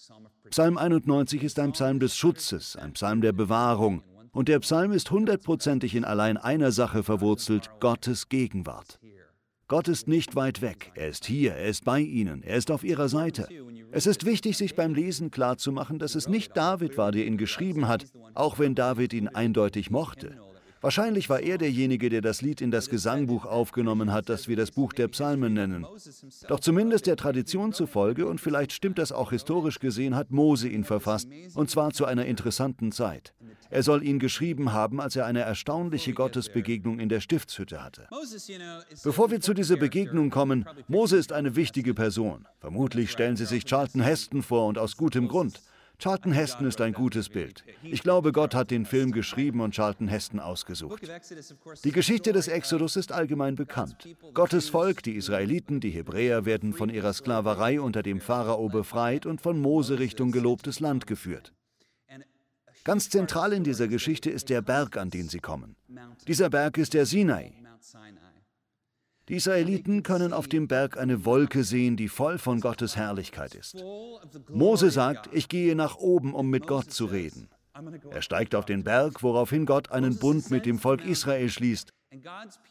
Psalm 0.48 0.78
91 0.78 1.42
ist 1.44 1.58
ein 1.58 1.72
Psalm 1.72 2.00
des 2.00 2.16
Schutzes, 2.16 2.76
ein 2.76 2.94
Psalm 2.94 3.20
der 3.20 3.32
Bewahrung, 3.32 4.02
und 4.32 4.48
der 4.48 4.60
Psalm 4.60 4.92
ist 4.92 5.10
hundertprozentig 5.10 5.94
in 5.94 6.06
allein 6.06 6.38
einer 6.38 6.72
Sache 6.72 7.02
verwurzelt, 7.02 7.68
Gottes 7.80 8.30
Gegenwart. 8.30 8.98
Gott 9.68 9.88
ist 9.88 10.06
nicht 10.06 10.36
weit 10.36 10.62
weg, 10.62 10.92
er 10.94 11.08
ist 11.08 11.24
hier, 11.26 11.52
er 11.54 11.66
ist 11.66 11.84
bei 11.84 11.98
ihnen, 11.98 12.44
er 12.44 12.56
ist 12.56 12.70
auf 12.70 12.84
ihrer 12.84 13.08
Seite. 13.08 13.48
Es 13.90 14.06
ist 14.06 14.24
wichtig, 14.24 14.56
sich 14.56 14.76
beim 14.76 14.94
Lesen 14.94 15.32
klarzumachen, 15.32 15.98
dass 15.98 16.14
es 16.14 16.28
nicht 16.28 16.56
David 16.56 16.96
war, 16.96 17.10
der 17.10 17.26
ihn 17.26 17.36
geschrieben 17.36 17.88
hat, 17.88 18.06
auch 18.34 18.60
wenn 18.60 18.76
David 18.76 19.12
ihn 19.12 19.26
eindeutig 19.26 19.90
mochte. 19.90 20.38
Wahrscheinlich 20.80 21.28
war 21.28 21.40
er 21.40 21.58
derjenige, 21.58 22.10
der 22.10 22.20
das 22.20 22.42
Lied 22.42 22.60
in 22.60 22.70
das 22.70 22.88
Gesangbuch 22.88 23.44
aufgenommen 23.44 24.12
hat, 24.12 24.28
das 24.28 24.46
wir 24.46 24.54
das 24.54 24.70
Buch 24.70 24.92
der 24.92 25.08
Psalmen 25.08 25.54
nennen. 25.54 25.84
Doch 26.46 26.60
zumindest 26.60 27.08
der 27.08 27.16
Tradition 27.16 27.72
zufolge, 27.72 28.26
und 28.26 28.40
vielleicht 28.40 28.72
stimmt 28.72 28.98
das 28.98 29.10
auch 29.10 29.30
historisch 29.30 29.80
gesehen, 29.80 30.14
hat 30.14 30.30
Mose 30.30 30.68
ihn 30.68 30.84
verfasst, 30.84 31.28
und 31.54 31.70
zwar 31.70 31.90
zu 31.90 32.04
einer 32.04 32.26
interessanten 32.26 32.92
Zeit. 32.92 33.34
Er 33.70 33.82
soll 33.82 34.02
ihn 34.02 34.18
geschrieben 34.18 34.72
haben, 34.72 35.00
als 35.00 35.16
er 35.16 35.26
eine 35.26 35.40
erstaunliche 35.40 36.12
Gottesbegegnung 36.12 37.00
in 37.00 37.08
der 37.08 37.20
Stiftshütte 37.20 37.82
hatte. 37.82 38.06
Bevor 39.02 39.30
wir 39.30 39.40
zu 39.40 39.54
dieser 39.54 39.76
Begegnung 39.76 40.30
kommen, 40.30 40.66
Mose 40.88 41.16
ist 41.16 41.32
eine 41.32 41.56
wichtige 41.56 41.94
Person. 41.94 42.46
Vermutlich 42.60 43.10
stellen 43.10 43.36
Sie 43.36 43.46
sich 43.46 43.64
Charlton 43.64 44.00
Heston 44.00 44.42
vor 44.42 44.66
und 44.66 44.78
aus 44.78 44.96
gutem 44.96 45.28
Grund. 45.28 45.60
Charlton 45.98 46.32
Heston 46.32 46.66
ist 46.66 46.80
ein 46.82 46.92
gutes 46.92 47.30
Bild. 47.30 47.64
Ich 47.82 48.02
glaube, 48.02 48.32
Gott 48.32 48.54
hat 48.54 48.70
den 48.70 48.84
Film 48.84 49.12
geschrieben 49.12 49.62
und 49.62 49.74
Charlton 49.74 50.08
Heston 50.08 50.40
ausgesucht. 50.40 51.02
Die 51.84 51.92
Geschichte 51.92 52.34
des 52.34 52.48
Exodus 52.48 52.96
ist 52.96 53.12
allgemein 53.12 53.54
bekannt. 53.54 54.06
Gottes 54.34 54.68
Volk, 54.68 55.02
die 55.02 55.16
Israeliten, 55.16 55.80
die 55.80 55.90
Hebräer, 55.90 56.44
werden 56.44 56.74
von 56.74 56.90
ihrer 56.90 57.14
Sklaverei 57.14 57.80
unter 57.80 58.02
dem 58.02 58.20
Pharao 58.20 58.68
befreit 58.68 59.24
und 59.24 59.40
von 59.40 59.58
Mose 59.58 59.98
Richtung 59.98 60.32
gelobtes 60.32 60.80
Land 60.80 61.06
geführt. 61.06 61.54
Ganz 62.86 63.10
zentral 63.10 63.52
in 63.52 63.64
dieser 63.64 63.88
Geschichte 63.88 64.30
ist 64.30 64.48
der 64.48 64.62
Berg, 64.62 64.96
an 64.96 65.10
den 65.10 65.28
sie 65.28 65.40
kommen. 65.40 65.74
Dieser 66.28 66.50
Berg 66.50 66.78
ist 66.78 66.94
der 66.94 67.04
Sinai. 67.04 67.52
Die 69.28 69.34
Israeliten 69.34 70.04
können 70.04 70.32
auf 70.32 70.46
dem 70.46 70.68
Berg 70.68 70.96
eine 70.96 71.24
Wolke 71.24 71.64
sehen, 71.64 71.96
die 71.96 72.06
voll 72.06 72.38
von 72.38 72.60
Gottes 72.60 72.94
Herrlichkeit 72.94 73.56
ist. 73.56 73.84
Mose 74.48 74.92
sagt, 74.92 75.28
ich 75.32 75.48
gehe 75.48 75.74
nach 75.74 75.96
oben, 75.96 76.32
um 76.32 76.48
mit 76.48 76.68
Gott 76.68 76.92
zu 76.92 77.06
reden. 77.06 77.48
Er 78.08 78.22
steigt 78.22 78.54
auf 78.54 78.66
den 78.66 78.84
Berg, 78.84 79.20
woraufhin 79.24 79.66
Gott 79.66 79.90
einen 79.90 80.16
Bund 80.16 80.52
mit 80.52 80.64
dem 80.64 80.78
Volk 80.78 81.04
Israel 81.04 81.48
schließt. 81.48 81.90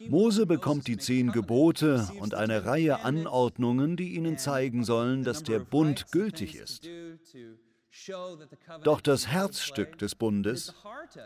Mose 0.08 0.46
bekommt 0.46 0.86
die 0.86 0.96
zehn 0.96 1.30
Gebote 1.30 2.08
und 2.20 2.34
eine 2.34 2.64
Reihe 2.64 3.04
Anordnungen, 3.04 3.98
die 3.98 4.14
ihnen 4.14 4.38
zeigen 4.38 4.82
sollen, 4.82 5.24
dass 5.24 5.42
der 5.42 5.58
Bund 5.58 6.10
gültig 6.10 6.56
ist. 6.56 6.88
Doch 8.82 9.00
das 9.00 9.26
Herzstück 9.26 9.98
des 9.98 10.14
Bundes 10.14 10.74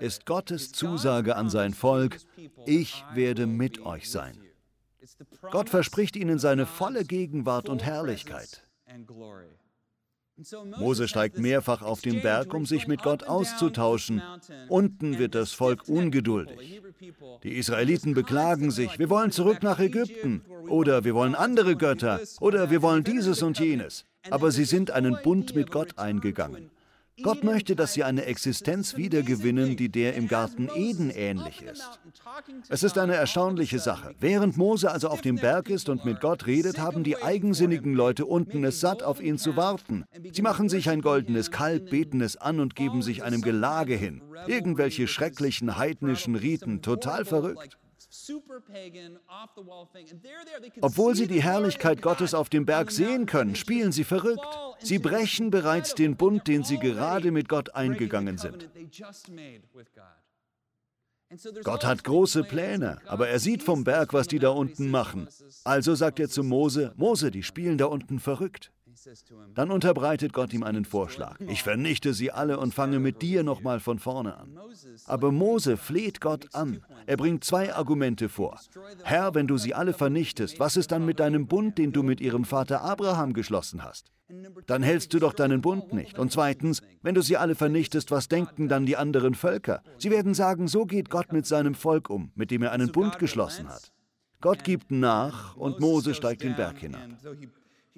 ist 0.01 0.27
Gottes 0.27 0.73
Zusage 0.73 1.37
an 1.37 1.51
sein 1.51 1.75
Volk, 1.75 2.19
ich 2.67 3.05
werde 3.15 3.47
mit 3.47 3.81
euch 3.81 4.11
sein. 4.11 4.39
Gott 5.51 5.69
verspricht 5.69 6.17
ihnen 6.17 6.39
seine 6.39 6.67
volle 6.67 7.05
Gegenwart 7.05 7.69
und 7.69 7.83
Herrlichkeit. 7.83 8.63
Mose 10.79 11.07
steigt 11.07 11.39
mehrfach 11.39 11.83
auf 11.83 12.01
den 12.01 12.23
Berg, 12.23 12.55
um 12.55 12.65
sich 12.65 12.87
mit 12.87 13.03
Gott 13.03 13.25
auszutauschen. 13.25 14.23
Unten 14.69 15.19
wird 15.19 15.35
das 15.35 15.53
Volk 15.53 15.89
ungeduldig. 15.89 16.81
Die 17.43 17.57
Israeliten 17.57 18.15
beklagen 18.15 18.71
sich, 18.71 18.99
wir 18.99 19.11
wollen 19.11 19.33
zurück 19.33 19.63
nach 19.63 19.79
Ägypten 19.79 20.43
oder 20.69 21.05
wir 21.05 21.15
wollen 21.15 21.35
andere 21.35 21.77
Götter 21.77 22.21
oder 22.41 22.71
wir 22.71 22.81
wollen 22.81 23.05
dieses 23.05 23.43
und 23.43 23.59
jenes. 23.59 24.07
Aber 24.29 24.51
sie 24.51 24.65
sind 24.65 24.91
einen 24.91 25.17
Bund 25.23 25.55
mit 25.55 25.71
Gott 25.71 25.99
eingegangen. 25.99 26.71
Gott 27.23 27.45
möchte, 27.45 27.77
dass 27.77 27.93
sie 27.93 28.05
eine 28.05 28.25
Existenz 28.25 28.97
wiedergewinnen, 28.97 29.77
die 29.77 29.91
der 29.91 30.15
im 30.15 30.27
Garten 30.27 30.69
Eden 30.75 31.11
ähnlich 31.11 31.63
ist. 31.63 32.01
Es 32.69 32.83
ist 32.83 32.97
eine 32.97 33.15
erstaunliche 33.15 33.79
Sache. 33.79 34.15
Während 34.19 34.57
Mose 34.57 34.91
also 34.91 35.09
auf 35.09 35.21
dem 35.21 35.37
Berg 35.37 35.69
ist 35.69 35.89
und 35.89 36.05
mit 36.05 36.21
Gott 36.21 36.47
redet, 36.47 36.79
haben 36.79 37.05
die 37.05 37.23
eigensinnigen 37.23 37.95
Leute 37.95 38.25
unten 38.25 38.65
es 38.65 38.81
satt, 38.81 39.03
auf 39.03 39.21
ihn 39.21 39.39
zu 39.39 39.57
warten. 39.57 40.05
Sie 40.33 40.43
machen 40.43 40.69
sich 40.69 40.89
ein 40.89 41.03
goldenes 41.03 41.51
Kalb, 41.51 41.91
beten 41.91 42.21
es 42.23 42.37
an 42.37 42.59
und 42.59 42.75
geben 42.75 43.03
sich 43.03 43.23
einem 43.23 43.43
Gelage 43.43 43.95
hin. 43.95 44.23
Irgendwelche 44.47 45.07
schrecklichen 45.07 45.77
heidnischen 45.77 46.37
Riten, 46.37 46.81
total 46.81 47.25
verrückt. 47.25 47.77
Obwohl 50.81 51.15
sie 51.15 51.29
die 51.29 51.43
Herrlichkeit 51.43 52.03
Gottes 52.03 52.35
auf 52.35 52.49
dem 52.49 52.67
Berg 52.67 52.91
sehen 52.91 53.27
können, 53.27 53.55
spielen 53.55 53.93
sie 53.93 54.05
verrückt. 54.05 54.47
Sie 54.81 54.99
brechen 54.99 55.51
bereits 55.51 55.95
den 55.95 56.17
Bund, 56.17 56.49
den 56.49 56.65
sie 56.65 56.79
gerade 56.79 57.31
mit 57.31 57.49
Gott 57.49 57.75
eingegangen 57.75 58.37
sind. 58.37 58.69
Gott 61.63 61.85
hat 61.87 62.03
große 62.03 62.43
Pläne, 62.43 63.01
aber 63.07 63.29
er 63.29 63.39
sieht 63.39 63.63
vom 63.63 63.85
Berg, 63.85 64.13
was 64.13 64.27
die 64.27 64.41
da 64.41 64.49
unten 64.49 64.91
machen. 64.91 65.29
Also 65.63 65.95
sagt 65.95 66.19
er 66.19 66.29
zu 66.29 66.43
Mose, 66.43 66.93
Mose, 66.97 67.31
die 67.31 67.45
spielen 67.45 67.79
da 67.79 67.85
unten 67.85 68.19
verrückt. 68.19 68.73
Dann 69.55 69.71
unterbreitet 69.71 70.33
Gott 70.33 70.53
ihm 70.53 70.63
einen 70.63 70.85
Vorschlag. 70.85 71.39
Ich 71.41 71.63
vernichte 71.63 72.15
sie 72.15 72.31
alle 72.31 72.59
und 72.59 72.75
fange 72.75 72.99
mit 72.99 73.23
dir 73.23 73.43
nochmal 73.43 73.81
von 73.81 73.99
vorne 73.99 74.37
an. 74.37 74.59
Aber 75.07 75.33
Mose 75.33 75.77
fleht 75.77 76.21
Gott 76.21 76.55
an. 76.55 76.85
Er 77.07 77.17
bringt 77.17 77.45
zwei 77.45 77.75
Argumente 77.75 78.29
vor. 78.29 78.59
Herr, 79.05 79.35
wenn 79.35 79.47
du 79.47 79.57
sie 79.57 79.75
alle 79.75 79.93
vernichtest, 79.93 80.61
was 80.61 80.77
ist 80.77 80.93
dann 80.93 81.07
mit 81.07 81.21
deinem 81.21 81.47
Bund, 81.47 81.79
den 81.79 81.93
du 81.93 82.03
mit 82.03 82.21
ihrem 82.21 82.45
Vater 82.45 82.83
Abraham 82.83 83.33
geschlossen 83.33 83.85
hast? 83.85 84.13
Dann 84.67 84.83
hältst 84.83 85.13
du 85.13 85.19
doch 85.19 85.33
deinen 85.33 85.61
Bund 85.61 85.93
nicht. 85.93 86.19
Und 86.19 86.33
zweitens, 86.33 86.83
wenn 87.03 87.15
du 87.15 87.23
sie 87.23 87.37
alle 87.37 87.55
vernichtest, 87.55 88.11
was 88.11 88.29
denken 88.29 88.69
dann 88.69 88.87
die 88.87 88.97
anderen 88.97 89.35
Völker? 89.35 89.83
Sie 89.99 90.11
werden 90.11 90.35
sagen, 90.35 90.69
so 90.69 90.87
geht 90.87 91.11
Gott 91.11 91.33
mit 91.33 91.47
seinem 91.47 91.75
Volk 91.75 92.11
um, 92.11 92.31
mit 92.35 92.51
dem 92.51 92.63
er 92.63 92.73
einen 92.73 92.93
Bund 92.93 93.19
geschlossen 93.19 93.69
hat. 93.69 93.93
Gott 94.41 94.65
gibt 94.65 94.91
nach 94.91 95.57
und 95.57 95.81
Mose 95.81 96.15
steigt 96.15 96.43
den 96.43 96.57
Berg 96.57 96.79
hinab. 96.79 97.03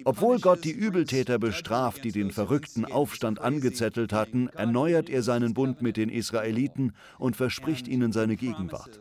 Obwohl 0.05 0.39
Gott 0.39 0.63
die 0.63 0.71
Übeltäter 0.71 1.39
bestraft, 1.39 2.03
die 2.03 2.11
den 2.11 2.31
verrückten 2.31 2.85
Aufstand 2.85 3.39
angezettelt 3.39 4.13
hatten, 4.13 4.47
erneuert 4.49 5.09
er 5.09 5.23
seinen 5.23 5.53
Bund 5.53 5.81
mit 5.81 5.97
den 5.97 6.09
Israeliten 6.09 6.93
und 7.19 7.35
verspricht 7.35 7.87
ihnen 7.87 8.11
seine 8.11 8.35
Gegenwart. 8.35 8.99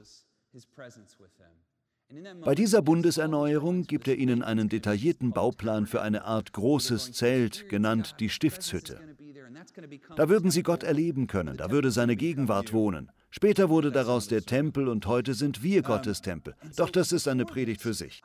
Bei 2.44 2.54
dieser 2.54 2.82
Bundeserneuerung 2.82 3.84
gibt 3.84 4.06
er 4.06 4.16
ihnen 4.16 4.42
einen 4.42 4.68
detaillierten 4.68 5.32
Bauplan 5.32 5.86
für 5.86 6.02
eine 6.02 6.24
Art 6.24 6.52
großes 6.52 7.12
Zelt, 7.12 7.68
genannt 7.70 8.16
die 8.20 8.28
Stiftshütte. 8.28 9.00
Da 10.16 10.28
würden 10.28 10.50
sie 10.50 10.62
Gott 10.62 10.82
erleben 10.82 11.26
können, 11.26 11.56
da 11.56 11.70
würde 11.70 11.90
seine 11.90 12.16
Gegenwart 12.16 12.72
wohnen. 12.72 13.10
Später 13.30 13.70
wurde 13.70 13.90
daraus 13.90 14.28
der 14.28 14.42
Tempel 14.42 14.88
und 14.88 15.06
heute 15.06 15.32
sind 15.32 15.62
wir 15.62 15.80
Gottes 15.82 16.20
Tempel. 16.20 16.54
Doch 16.76 16.90
das 16.90 17.12
ist 17.12 17.28
eine 17.28 17.46
Predigt 17.46 17.80
für 17.80 17.94
sich. 17.94 18.22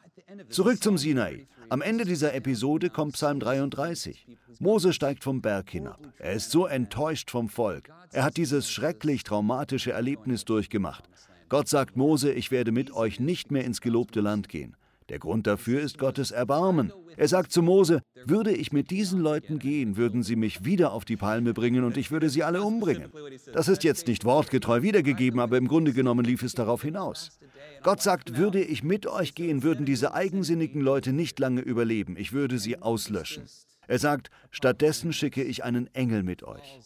Zurück 0.50 0.84
zum 0.84 0.98
Sinai. 0.98 1.48
Am 1.70 1.82
Ende 1.82 2.06
dieser 2.06 2.34
Episode 2.34 2.90
kommt 2.90 3.14
Psalm 3.14 3.42
33. 3.42 4.26
Mose 4.60 4.94
steigt 4.94 5.24
vom 5.24 5.42
Berg 5.42 5.70
hinab. 5.70 6.00
Er 6.18 6.34
ist 6.34 6.50
so 6.52 6.66
enttäuscht 6.66 7.30
vom 7.30 7.50
Volk. 7.50 7.90
Er 8.14 8.24
hat 8.24 8.38
dieses 8.38 8.72
schrecklich 8.72 9.24
traumatische 9.24 9.92
Erlebnis 9.92 10.46
durchgemacht. 10.46 11.10
Gott 11.50 11.68
sagt 11.68 11.98
Mose, 11.98 12.32
ich 12.32 12.52
werde 12.52 12.72
mit 12.72 12.94
euch 12.94 13.20
nicht 13.20 13.52
mehr 13.52 13.66
ins 13.66 13.82
gelobte 13.82 14.22
Land 14.22 14.48
gehen. 14.48 14.78
Der 15.10 15.20
Grund 15.20 15.48
dafür 15.48 15.82
ist 15.82 15.98
Gottes 15.98 16.32
Erbarmen. 16.32 16.92
Er 17.16 17.28
sagt 17.28 17.52
zu 17.52 17.62
Mose, 17.62 18.02
würde 18.26 18.52
ich 18.52 18.74
mit 18.74 18.92
diesen 18.92 19.22
Leuten 19.22 19.58
gehen, 19.58 19.96
würden 19.96 20.22
sie 20.22 20.36
mich 20.36 20.66
wieder 20.66 20.92
auf 20.92 21.06
die 21.06 21.16
Palme 21.16 21.54
bringen 21.54 21.86
und 21.86 21.96
ich 21.96 22.12
würde 22.12 22.30
sie 22.30 22.44
alle 22.44 22.62
umbringen. 22.62 23.10
Das 23.54 23.70
ist 23.70 23.84
jetzt 23.84 24.08
nicht 24.08 24.26
wortgetreu 24.26 24.82
wiedergegeben, 24.82 25.40
aber 25.40 25.58
im 25.58 25.68
Grunde 25.68 25.94
genommen 25.94 26.26
lief 26.26 26.44
es 26.44 26.54
darauf 26.54 26.82
hinaus. 26.82 27.40
Gott 27.84 28.02
sagt, 28.02 28.38
würde 28.38 28.62
ich 28.62 28.84
mit 28.84 29.08
euch 29.08 29.34
gehen, 29.34 29.64
würden 29.64 29.86
diese 29.86 30.14
eigensinnigen 30.14 30.82
Leute 30.82 31.14
nicht 31.14 31.40
lange 31.40 31.62
überleben, 31.62 32.18
ich 32.18 32.34
würde 32.34 32.60
sie 32.60 32.82
auslöschen. 32.82 33.44
Er 33.88 34.00
sagt, 34.00 34.30
stattdessen 34.52 35.14
schicke 35.14 35.44
ich 35.44 35.64
einen 35.64 35.88
Engel 35.94 36.24
mit 36.24 36.44
euch. 36.44 36.80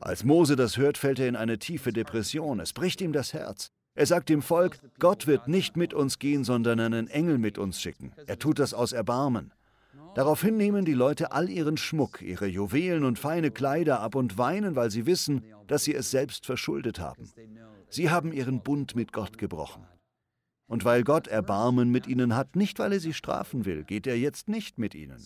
Als 0.00 0.24
Mose 0.24 0.56
das 0.56 0.78
hört, 0.78 0.96
fällt 0.96 1.18
er 1.18 1.28
in 1.28 1.36
eine 1.36 1.58
tiefe 1.58 1.92
Depression, 1.92 2.60
es 2.60 2.72
bricht 2.72 3.02
ihm 3.02 3.12
das 3.12 3.34
Herz. 3.34 3.70
Er 3.98 4.06
sagt 4.06 4.28
dem 4.28 4.42
Volk, 4.42 4.78
Gott 5.00 5.26
wird 5.26 5.48
nicht 5.48 5.76
mit 5.76 5.92
uns 5.92 6.20
gehen, 6.20 6.44
sondern 6.44 6.78
einen 6.78 7.08
Engel 7.08 7.36
mit 7.36 7.58
uns 7.58 7.80
schicken. 7.80 8.12
Er 8.28 8.38
tut 8.38 8.60
das 8.60 8.72
aus 8.72 8.92
Erbarmen. 8.92 9.52
Daraufhin 10.14 10.56
nehmen 10.56 10.84
die 10.84 10.94
Leute 10.94 11.32
all 11.32 11.50
ihren 11.50 11.76
Schmuck, 11.76 12.22
ihre 12.22 12.46
Juwelen 12.46 13.02
und 13.02 13.18
feine 13.18 13.50
Kleider 13.50 13.98
ab 13.98 14.14
und 14.14 14.38
weinen, 14.38 14.76
weil 14.76 14.92
sie 14.92 15.04
wissen, 15.06 15.42
dass 15.66 15.82
sie 15.82 15.96
es 15.96 16.12
selbst 16.12 16.46
verschuldet 16.46 17.00
haben. 17.00 17.28
Sie 17.88 18.08
haben 18.08 18.32
ihren 18.32 18.62
Bund 18.62 18.94
mit 18.94 19.12
Gott 19.12 19.36
gebrochen. 19.36 19.84
Und 20.68 20.84
weil 20.84 21.02
Gott 21.02 21.28
Erbarmen 21.28 21.90
mit 21.90 22.06
ihnen 22.06 22.36
hat, 22.36 22.54
nicht 22.54 22.78
weil 22.78 22.92
er 22.92 23.00
sie 23.00 23.14
strafen 23.14 23.64
will, 23.64 23.84
geht 23.84 24.06
er 24.06 24.18
jetzt 24.18 24.48
nicht 24.48 24.78
mit 24.78 24.94
ihnen. 24.94 25.16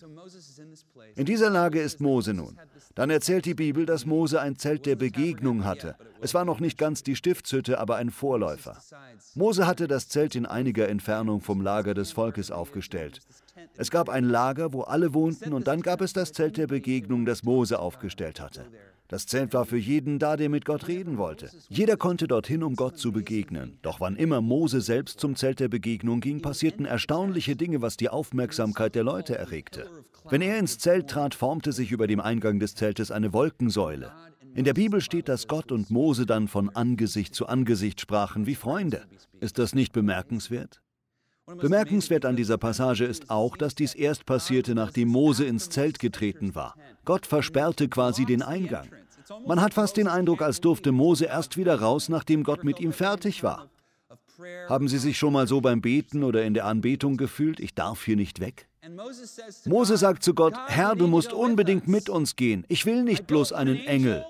In 1.16 1.26
dieser 1.26 1.50
Lage 1.50 1.80
ist 1.80 2.00
Mose 2.00 2.32
nun. 2.32 2.58
Dann 2.94 3.10
erzählt 3.10 3.44
die 3.44 3.54
Bibel, 3.54 3.84
dass 3.84 4.06
Mose 4.06 4.40
ein 4.40 4.56
Zelt 4.56 4.86
der 4.86 4.94
Begegnung 4.94 5.64
hatte. 5.64 5.96
Es 6.20 6.32
war 6.32 6.44
noch 6.44 6.60
nicht 6.60 6.78
ganz 6.78 7.02
die 7.02 7.16
Stiftshütte, 7.16 7.80
aber 7.80 7.96
ein 7.96 8.10
Vorläufer. 8.10 8.78
Mose 9.34 9.66
hatte 9.66 9.88
das 9.88 10.08
Zelt 10.08 10.36
in 10.36 10.46
einiger 10.46 10.88
Entfernung 10.88 11.40
vom 11.40 11.60
Lager 11.60 11.94
des 11.94 12.12
Volkes 12.12 12.52
aufgestellt. 12.52 13.20
Es 13.76 13.90
gab 13.90 14.08
ein 14.08 14.24
Lager, 14.24 14.72
wo 14.72 14.82
alle 14.82 15.12
wohnten, 15.12 15.52
und 15.52 15.66
dann 15.66 15.82
gab 15.82 16.02
es 16.02 16.12
das 16.12 16.32
Zelt 16.32 16.56
der 16.56 16.68
Begegnung, 16.68 17.26
das 17.26 17.42
Mose 17.42 17.80
aufgestellt 17.80 18.40
hatte. 18.40 18.64
Das 19.12 19.26
Zelt 19.26 19.52
war 19.52 19.66
für 19.66 19.76
jeden 19.76 20.18
da, 20.18 20.38
der 20.38 20.48
mit 20.48 20.64
Gott 20.64 20.88
reden 20.88 21.18
wollte. 21.18 21.50
Jeder 21.68 21.98
konnte 21.98 22.26
dorthin, 22.26 22.62
um 22.62 22.76
Gott 22.76 22.96
zu 22.96 23.12
begegnen. 23.12 23.78
Doch 23.82 24.00
wann 24.00 24.16
immer 24.16 24.40
Mose 24.40 24.80
selbst 24.80 25.20
zum 25.20 25.36
Zelt 25.36 25.60
der 25.60 25.68
Begegnung 25.68 26.22
ging, 26.22 26.40
passierten 26.40 26.86
erstaunliche 26.86 27.54
Dinge, 27.54 27.82
was 27.82 27.98
die 27.98 28.08
Aufmerksamkeit 28.08 28.94
der 28.94 29.04
Leute 29.04 29.36
erregte. 29.36 29.90
Wenn 30.30 30.40
er 30.40 30.58
ins 30.58 30.78
Zelt 30.78 31.10
trat, 31.10 31.34
formte 31.34 31.72
sich 31.72 31.92
über 31.92 32.06
dem 32.06 32.20
Eingang 32.20 32.58
des 32.58 32.74
Zeltes 32.74 33.10
eine 33.10 33.34
Wolkensäule. 33.34 34.12
In 34.54 34.64
der 34.64 34.72
Bibel 34.72 35.02
steht, 35.02 35.28
dass 35.28 35.46
Gott 35.46 35.72
und 35.72 35.90
Mose 35.90 36.24
dann 36.24 36.48
von 36.48 36.70
Angesicht 36.70 37.34
zu 37.34 37.44
Angesicht 37.44 38.00
sprachen 38.00 38.46
wie 38.46 38.54
Freunde. 38.54 39.04
Ist 39.40 39.58
das 39.58 39.74
nicht 39.74 39.92
bemerkenswert? 39.92 40.80
Bemerkenswert 41.44 42.24
an 42.24 42.36
dieser 42.36 42.56
Passage 42.56 43.04
ist 43.04 43.28
auch, 43.28 43.58
dass 43.58 43.74
dies 43.74 43.94
erst 43.94 44.24
passierte, 44.24 44.74
nachdem 44.74 45.08
Mose 45.08 45.44
ins 45.44 45.68
Zelt 45.68 45.98
getreten 45.98 46.54
war. 46.54 46.76
Gott 47.04 47.26
versperrte 47.26 47.88
quasi 47.88 48.24
den 48.24 48.40
Eingang. 48.40 48.88
Man 49.46 49.60
hat 49.60 49.74
fast 49.74 49.96
den 49.96 50.08
Eindruck, 50.08 50.42
als 50.42 50.60
durfte 50.60 50.92
Mose 50.92 51.26
erst 51.26 51.56
wieder 51.56 51.80
raus, 51.80 52.08
nachdem 52.08 52.44
Gott 52.44 52.64
mit 52.64 52.80
ihm 52.80 52.92
fertig 52.92 53.42
war. 53.42 53.68
Haben 54.68 54.88
Sie 54.88 54.98
sich 54.98 55.18
schon 55.18 55.32
mal 55.32 55.46
so 55.46 55.60
beim 55.60 55.80
Beten 55.80 56.24
oder 56.24 56.44
in 56.44 56.54
der 56.54 56.64
Anbetung 56.64 57.16
gefühlt, 57.16 57.60
ich 57.60 57.74
darf 57.74 58.04
hier 58.04 58.16
nicht 58.16 58.40
weg? 58.40 58.68
Mose 59.64 59.96
sagt 59.96 60.24
zu 60.24 60.34
Gott, 60.34 60.54
Herr, 60.66 60.96
du 60.96 61.06
musst 61.06 61.32
unbedingt 61.32 61.86
mit 61.86 62.08
uns 62.08 62.34
gehen. 62.34 62.64
Ich 62.68 62.84
will 62.84 63.04
nicht 63.04 63.26
bloß 63.26 63.52
einen 63.52 63.76
Engel. 63.76 64.24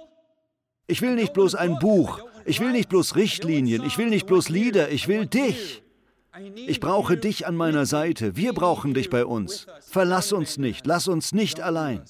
Ich 0.86 1.00
will 1.00 1.14
nicht 1.14 1.32
bloß 1.32 1.54
ein 1.54 1.78
Buch. 1.78 2.20
Ich 2.44 2.60
will 2.60 2.72
nicht 2.72 2.88
bloß 2.88 3.16
Richtlinien. 3.16 3.82
Ich 3.84 3.96
will 3.96 4.10
nicht 4.10 4.26
bloß 4.26 4.50
Lieder. 4.50 4.90
Ich 4.90 5.08
will 5.08 5.26
dich. 5.26 5.82
Ich 6.54 6.80
brauche 6.80 7.16
dich 7.16 7.46
an 7.46 7.56
meiner 7.56 7.86
Seite. 7.86 8.36
Wir 8.36 8.52
brauchen 8.52 8.94
dich 8.94 9.08
bei 9.08 9.24
uns. 9.24 9.66
Verlass 9.80 10.32
uns 10.32 10.58
nicht. 10.58 10.86
Lass 10.86 11.08
uns 11.08 11.32
nicht 11.32 11.60
allein. 11.60 12.02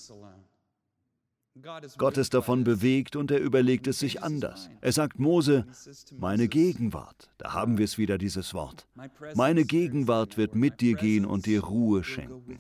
Gott 1.99 2.17
ist 2.17 2.35
davon 2.35 2.65
bewegt 2.65 3.17
und 3.17 3.31
er 3.31 3.41
überlegt 3.41 3.87
es 3.87 3.99
sich 3.99 4.23
anders. 4.23 4.71
Er 4.81 4.93
sagt 4.93 5.19
Mose, 5.19 5.67
meine 6.19 6.49
Gegenwart, 6.49 7.31
da 7.39 7.53
haben 7.53 7.79
wir 7.79 7.85
es 7.85 7.99
wieder, 7.99 8.19
dieses 8.19 8.55
Wort. 8.55 8.87
Meine 9.35 9.65
Gegenwart 9.65 10.37
wird 10.37 10.55
mit 10.55 10.81
dir 10.81 10.95
gehen 10.95 11.25
und 11.25 11.47
dir 11.47 11.63
Ruhe 11.65 12.05
schenken. 12.05 12.59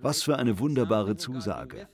Was 0.00 0.22
für 0.22 0.36
eine 0.36 0.58
wunderbare 0.58 1.16
Zusage. 1.16 1.88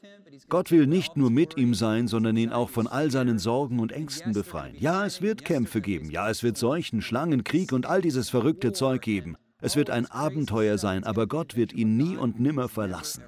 Gott 0.49 0.71
will 0.71 0.87
nicht 0.87 1.17
nur 1.17 1.31
mit 1.31 1.57
ihm 1.57 1.75
sein, 1.75 2.09
sondern 2.09 2.37
ihn 2.37 2.51
auch 2.51 2.71
von 2.71 2.87
all 2.87 3.11
seinen 3.11 3.39
Sorgen 3.39 3.79
und 3.79 3.93
Ängsten 3.93 4.33
befreien. 4.33 4.75
Ja, 4.79 5.05
es 5.05 5.21
wird 5.21 5.45
Kämpfe 5.45 5.81
geben, 5.81 6.11
ja, 6.11 6.31
es 6.31 6.43
wird 6.43 6.57
Seuchen, 6.57 7.03
Schlangen, 7.03 7.45
Krieg 7.45 7.73
und 7.73 7.87
all 7.87 8.01
dieses 8.01 8.31
verrückte 8.31 8.73
Zeug 8.73 9.03
geben. 9.03 9.37
Es 9.65 9.77
wird 9.77 9.89
ein 9.89 10.05
Abenteuer 10.05 10.77
sein, 10.77 11.05
aber 11.05 11.27
Gott 11.27 11.57
wird 11.57 11.73
ihn 11.73 11.97
nie 11.97 12.19
und 12.19 12.39
nimmer 12.39 12.69
verlassen. 12.69 13.25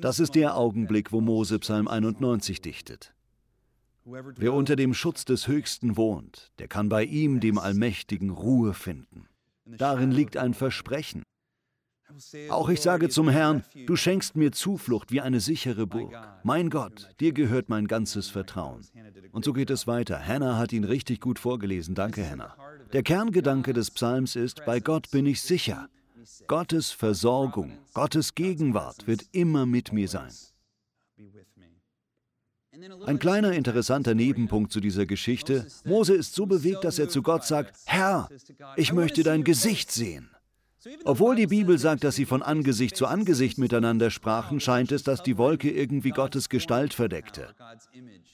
Das 0.00 0.20
ist 0.20 0.34
der 0.34 0.54
Augenblick, 0.54 1.12
wo 1.12 1.22
Mose 1.22 1.58
Psalm 1.58 1.88
91 1.88 2.60
dichtet. 2.60 3.14
Wer 4.04 4.52
unter 4.52 4.76
dem 4.76 4.92
Schutz 4.92 5.24
des 5.24 5.48
Höchsten 5.48 5.96
wohnt, 5.96 6.52
der 6.58 6.68
kann 6.68 6.90
bei 6.90 7.04
ihm, 7.04 7.40
dem 7.40 7.56
Allmächtigen, 7.56 8.28
Ruhe 8.28 8.74
finden. 8.74 9.28
Darin 9.64 10.10
liegt 10.10 10.36
ein 10.36 10.52
Versprechen. 10.52 11.22
Auch 12.50 12.68
ich 12.68 12.82
sage 12.82 13.08
zum 13.08 13.30
Herrn, 13.30 13.64
du 13.86 13.96
schenkst 13.96 14.36
mir 14.36 14.52
Zuflucht 14.52 15.10
wie 15.10 15.22
eine 15.22 15.40
sichere 15.40 15.86
Burg. 15.86 16.14
Mein 16.42 16.68
Gott, 16.68 17.08
dir 17.20 17.32
gehört 17.32 17.70
mein 17.70 17.86
ganzes 17.86 18.28
Vertrauen. 18.28 18.86
Und 19.32 19.44
so 19.44 19.54
geht 19.54 19.70
es 19.70 19.86
weiter. 19.86 20.26
Hannah 20.26 20.58
hat 20.58 20.72
ihn 20.72 20.84
richtig 20.84 21.20
gut 21.20 21.38
vorgelesen. 21.38 21.94
Danke, 21.94 22.28
Hannah. 22.28 22.56
Der 22.92 23.02
Kerngedanke 23.02 23.72
des 23.72 23.90
Psalms 23.90 24.36
ist, 24.36 24.64
bei 24.64 24.80
Gott 24.80 25.10
bin 25.10 25.26
ich 25.26 25.42
sicher. 25.42 25.88
Gottes 26.46 26.90
Versorgung, 26.90 27.78
Gottes 27.94 28.34
Gegenwart 28.34 29.06
wird 29.06 29.26
immer 29.32 29.66
mit 29.66 29.92
mir 29.92 30.08
sein. 30.08 30.32
Ein 33.06 33.18
kleiner 33.18 33.52
interessanter 33.52 34.14
Nebenpunkt 34.14 34.72
zu 34.72 34.80
dieser 34.80 35.04
Geschichte. 35.04 35.66
Mose 35.84 36.14
ist 36.14 36.34
so 36.34 36.46
bewegt, 36.46 36.84
dass 36.84 36.98
er 36.98 37.08
zu 37.08 37.22
Gott 37.22 37.44
sagt, 37.44 37.76
Herr, 37.86 38.28
ich 38.76 38.92
möchte 38.92 39.22
dein 39.22 39.44
Gesicht 39.44 39.90
sehen. 39.90 40.30
Obwohl 41.04 41.34
die 41.36 41.46
Bibel 41.46 41.78
sagt, 41.78 42.04
dass 42.04 42.14
sie 42.14 42.26
von 42.26 42.42
Angesicht 42.42 42.96
zu 42.96 43.06
Angesicht 43.06 43.58
miteinander 43.58 44.10
sprachen, 44.10 44.60
scheint 44.60 44.92
es, 44.92 45.02
dass 45.02 45.22
die 45.22 45.36
Wolke 45.36 45.70
irgendwie 45.70 46.10
Gottes 46.10 46.48
Gestalt 46.48 46.94
verdeckte. 46.94 47.48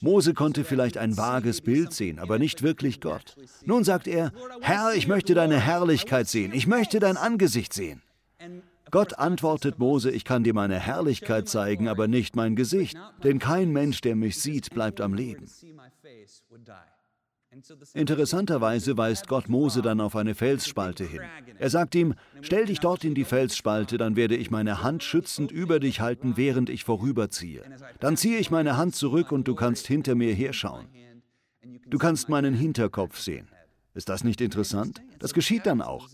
Mose 0.01 0.33
konnte 0.33 0.63
vielleicht 0.63 0.97
ein 0.97 1.17
vages 1.17 1.61
Bild 1.61 1.93
sehen, 1.93 2.19
aber 2.19 2.37
nicht 2.37 2.61
wirklich 2.61 3.01
Gott. 3.01 3.35
Nun 3.65 3.83
sagt 3.83 4.07
er, 4.07 4.31
Herr, 4.61 4.93
ich 4.93 5.07
möchte 5.07 5.33
deine 5.33 5.59
Herrlichkeit 5.59 6.27
sehen, 6.27 6.53
ich 6.53 6.67
möchte 6.67 6.99
dein 6.99 7.17
Angesicht 7.17 7.73
sehen. 7.73 8.01
Gott 8.91 9.17
antwortet 9.17 9.79
Mose, 9.79 10.11
ich 10.11 10.23
kann 10.23 10.43
dir 10.43 10.53
meine 10.53 10.79
Herrlichkeit 10.79 11.49
zeigen, 11.49 11.87
aber 11.87 12.07
nicht 12.07 12.35
mein 12.35 12.55
Gesicht, 12.55 12.97
denn 13.23 13.39
kein 13.39 13.71
Mensch, 13.71 14.01
der 14.01 14.15
mich 14.15 14.39
sieht, 14.39 14.69
bleibt 14.69 15.01
am 15.01 15.13
Leben. 15.13 15.49
Interessanterweise 17.93 18.97
weist 18.97 19.27
Gott 19.27 19.49
Mose 19.49 19.81
dann 19.81 20.01
auf 20.01 20.15
eine 20.15 20.35
Felsspalte 20.35 21.05
hin. 21.05 21.21
Er 21.57 21.69
sagt 21.69 21.95
ihm, 21.95 22.15
stell 22.41 22.65
dich 22.65 22.79
dort 22.79 23.03
in 23.03 23.15
die 23.15 23.23
Felsspalte, 23.23 23.97
dann 23.97 24.15
werde 24.15 24.35
ich 24.35 24.51
meine 24.51 24.83
Hand 24.83 25.03
schützend 25.03 25.51
über 25.51 25.79
dich 25.79 26.01
halten, 26.01 26.37
während 26.37 26.69
ich 26.69 26.83
vorüberziehe. 26.83 27.63
Dann 27.99 28.17
ziehe 28.17 28.37
ich 28.37 28.51
meine 28.51 28.77
Hand 28.77 28.95
zurück 28.95 29.31
und 29.31 29.47
du 29.47 29.55
kannst 29.55 29.87
hinter 29.87 30.15
mir 30.15 30.33
herschauen. 30.33 30.87
Du 31.87 31.97
kannst 31.97 32.29
meinen 32.29 32.53
Hinterkopf 32.53 33.19
sehen. 33.19 33.47
Ist 33.93 34.09
das 34.09 34.23
nicht 34.23 34.41
interessant? 34.41 35.01
Das 35.19 35.33
geschieht 35.33 35.65
dann 35.65 35.81
auch. 35.81 36.09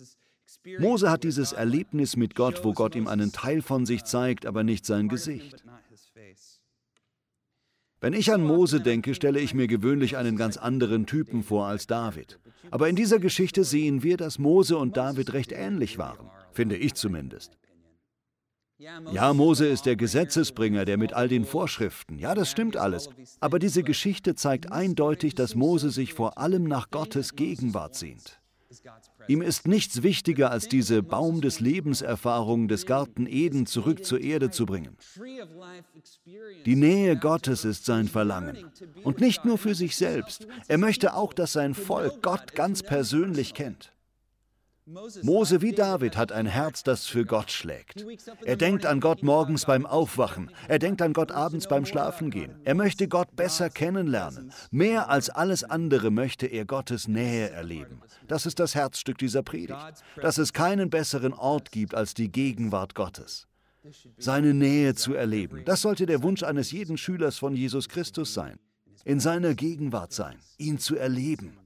Mose 0.80 1.10
hat 1.10 1.24
dieses 1.24 1.54
Erlebnis 1.54 2.16
mit 2.16 2.36
Gott, 2.36 2.64
wo 2.64 2.74
Gott 2.74 2.96
ihm 2.96 3.08
einen 3.08 3.32
Teil 3.32 3.62
von 3.62 3.86
sich 3.86 4.04
zeigt, 4.04 4.46
aber 4.46 4.64
nicht 4.64 4.86
sein 4.86 5.08
Gesicht. 5.10 5.64
Wenn 8.04 8.14
ich 8.14 8.34
an 8.34 8.44
Mose 8.44 8.82
denke, 8.82 9.14
stelle 9.14 9.40
ich 9.40 9.54
mir 9.54 9.68
gewöhnlich 9.68 10.18
einen 10.18 10.36
ganz 10.36 10.58
anderen 10.58 11.06
Typen 11.06 11.44
vor 11.44 11.68
als 11.68 11.86
David. 11.86 12.40
Aber 12.72 12.90
in 12.90 12.96
dieser 12.96 13.20
Geschichte 13.20 13.64
sehen 13.64 14.02
wir, 14.02 14.18
dass 14.18 14.40
Mose 14.40 14.76
und 14.76 14.98
David 14.98 15.34
recht 15.34 15.52
ähnlich 15.52 16.00
waren, 16.00 16.32
finde 16.52 16.78
ich 16.78 16.96
zumindest. 16.96 17.60
Ja, 18.80 19.34
Mose 19.36 19.68
ist 19.68 19.86
der 19.86 19.96
Gesetzesbringer, 19.96 20.86
der 20.86 20.98
mit 20.98 21.14
all 21.14 21.28
den 21.28 21.46
Vorschriften. 21.46 22.18
Ja, 22.18 22.34
das 22.34 22.50
stimmt 22.50 22.76
alles. 22.76 23.08
Aber 23.40 23.60
diese 23.60 23.84
Geschichte 23.84 24.34
zeigt 24.34 24.72
eindeutig, 24.72 25.36
dass 25.36 25.54
Mose 25.54 25.92
sich 25.92 26.16
vor 26.16 26.40
allem 26.40 26.64
nach 26.64 26.90
Gottes 26.90 27.36
Gegenwart 27.36 27.94
sehnt. 27.94 28.42
Ihm 29.28 29.42
ist 29.42 29.68
nichts 29.68 30.04
wichtiger, 30.04 30.52
als 30.52 30.68
diese 30.68 31.04
Baum 31.04 31.42
des 31.42 31.60
Lebenserfahrung 31.60 32.68
des 32.68 32.86
Garten 32.86 33.28
Eden 33.28 33.66
zurück 33.66 34.04
zur 34.06 34.22
Erde 34.22 34.50
zu 34.50 34.66
bringen. 34.66 34.98
Die 36.66 36.76
Nähe 36.76 37.18
Gottes 37.18 37.66
ist 37.66 37.86
sein 37.86 38.08
Verlangen. 38.08 38.72
Und 39.04 39.20
nicht 39.20 39.46
nur 39.46 39.58
für 39.58 39.76
sich 39.76 39.96
selbst. 39.96 40.48
Er 40.68 40.78
möchte 40.78 41.16
auch, 41.16 41.34
dass 41.34 41.54
sein 41.54 41.74
Volk 41.74 42.22
Gott 42.22 42.54
ganz 42.56 42.84
persönlich 42.84 43.54
kennt. 43.54 43.94
Mose 44.86 45.62
wie 45.62 45.74
David 45.74 46.18
hat 46.18 46.32
ein 46.32 46.48
Herz, 46.48 46.84
das 46.84 47.06
für 47.06 47.26
Gott 47.26 47.52
schlägt. 47.52 48.04
Er 48.44 48.56
denkt 48.56 48.86
an 48.86 49.00
Gott 49.00 49.22
morgens 49.22 49.66
beim 49.66 49.86
Aufwachen. 49.86 50.50
Er 50.68 50.80
denkt 50.80 51.02
an 51.02 51.14
Gott 51.14 51.32
abends 51.32 51.68
beim 51.68 51.86
Schlafengehen. 51.86 52.60
Er 52.64 52.74
möchte 52.74 53.08
Gott 53.08 53.36
besser 53.36 53.70
kennenlernen. 53.70 54.52
Mehr 54.72 55.10
als 55.10 55.30
alles 55.30 55.64
andere 55.64 56.10
möchte 56.10 56.48
er 56.48 56.66
Gottes 56.66 57.08
Nähe 57.08 57.50
erleben. 57.50 58.02
Das 58.28 58.46
ist 58.46 58.60
das 58.60 58.74
Herzstück 58.74 59.18
dieser 59.18 59.44
Predigt. 59.44 60.04
Dass 60.22 60.38
es 60.38 60.52
keinen 60.52 60.90
besseren 60.90 61.34
Ort 61.34 61.72
gibt 61.72 61.94
als 61.94 62.14
die 62.14 62.32
Gegenwart 62.32 62.96
Gottes. 62.96 63.48
Seine 64.18 64.54
Nähe 64.54 64.94
zu 64.94 65.14
erleben, 65.14 65.64
das 65.66 65.82
sollte 65.82 66.06
der 66.06 66.22
Wunsch 66.22 66.44
eines 66.44 66.72
jeden 66.72 66.98
Schülers 66.98 67.40
von 67.40 67.56
Jesus 67.56 67.90
Christus 67.90 68.34
sein. 68.34 68.60
In 69.06 69.20
seiner 69.20 69.56
Gegenwart 69.56 70.14
sein, 70.14 70.38
ihn 70.58 70.78
zu 70.78 70.96
erleben. 70.96 71.58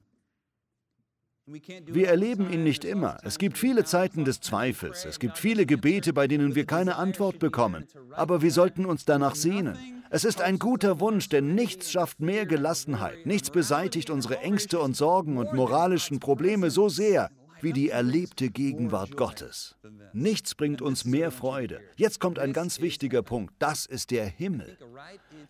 Wir 1.47 2.07
erleben 2.07 2.51
ihn 2.51 2.63
nicht 2.63 2.83
immer. 2.83 3.17
Es 3.23 3.37
gibt 3.37 3.59
viele 3.59 3.83
Zeiten 3.83 4.25
des 4.25 4.41
Zweifels. 4.41 5.05
Es 5.05 5.19
gibt 5.19 5.37
viele 5.37 5.67
Gebete, 5.67 6.11
bei 6.11 6.27
denen 6.27 6.55
wir 6.55 6.65
keine 6.65 6.95
Antwort 6.95 7.37
bekommen. 7.37 7.85
Aber 8.13 8.41
wir 8.41 8.51
sollten 8.51 8.85
uns 8.85 9.05
danach 9.05 9.35
sehnen. 9.35 9.77
Es 10.09 10.23
ist 10.23 10.41
ein 10.41 10.57
guter 10.57 10.99
Wunsch, 10.99 11.29
denn 11.29 11.53
nichts 11.53 11.91
schafft 11.91 12.19
mehr 12.19 12.47
Gelassenheit. 12.47 13.27
Nichts 13.27 13.51
beseitigt 13.51 14.09
unsere 14.09 14.39
Ängste 14.39 14.79
und 14.79 14.95
Sorgen 14.95 15.37
und 15.37 15.53
moralischen 15.53 16.19
Probleme 16.19 16.71
so 16.71 16.89
sehr 16.89 17.29
wie 17.61 17.73
die 17.73 17.89
erlebte 17.89 18.49
Gegenwart 18.49 19.15
Gottes. 19.15 19.75
Nichts 20.13 20.55
bringt 20.55 20.81
uns 20.81 21.05
mehr 21.05 21.31
Freude. 21.31 21.79
Jetzt 21.95 22.19
kommt 22.19 22.39
ein 22.39 22.53
ganz 22.53 22.81
wichtiger 22.81 23.21
Punkt. 23.21 23.53
Das 23.59 23.85
ist 23.85 24.11
der 24.11 24.25
Himmel. 24.25 24.77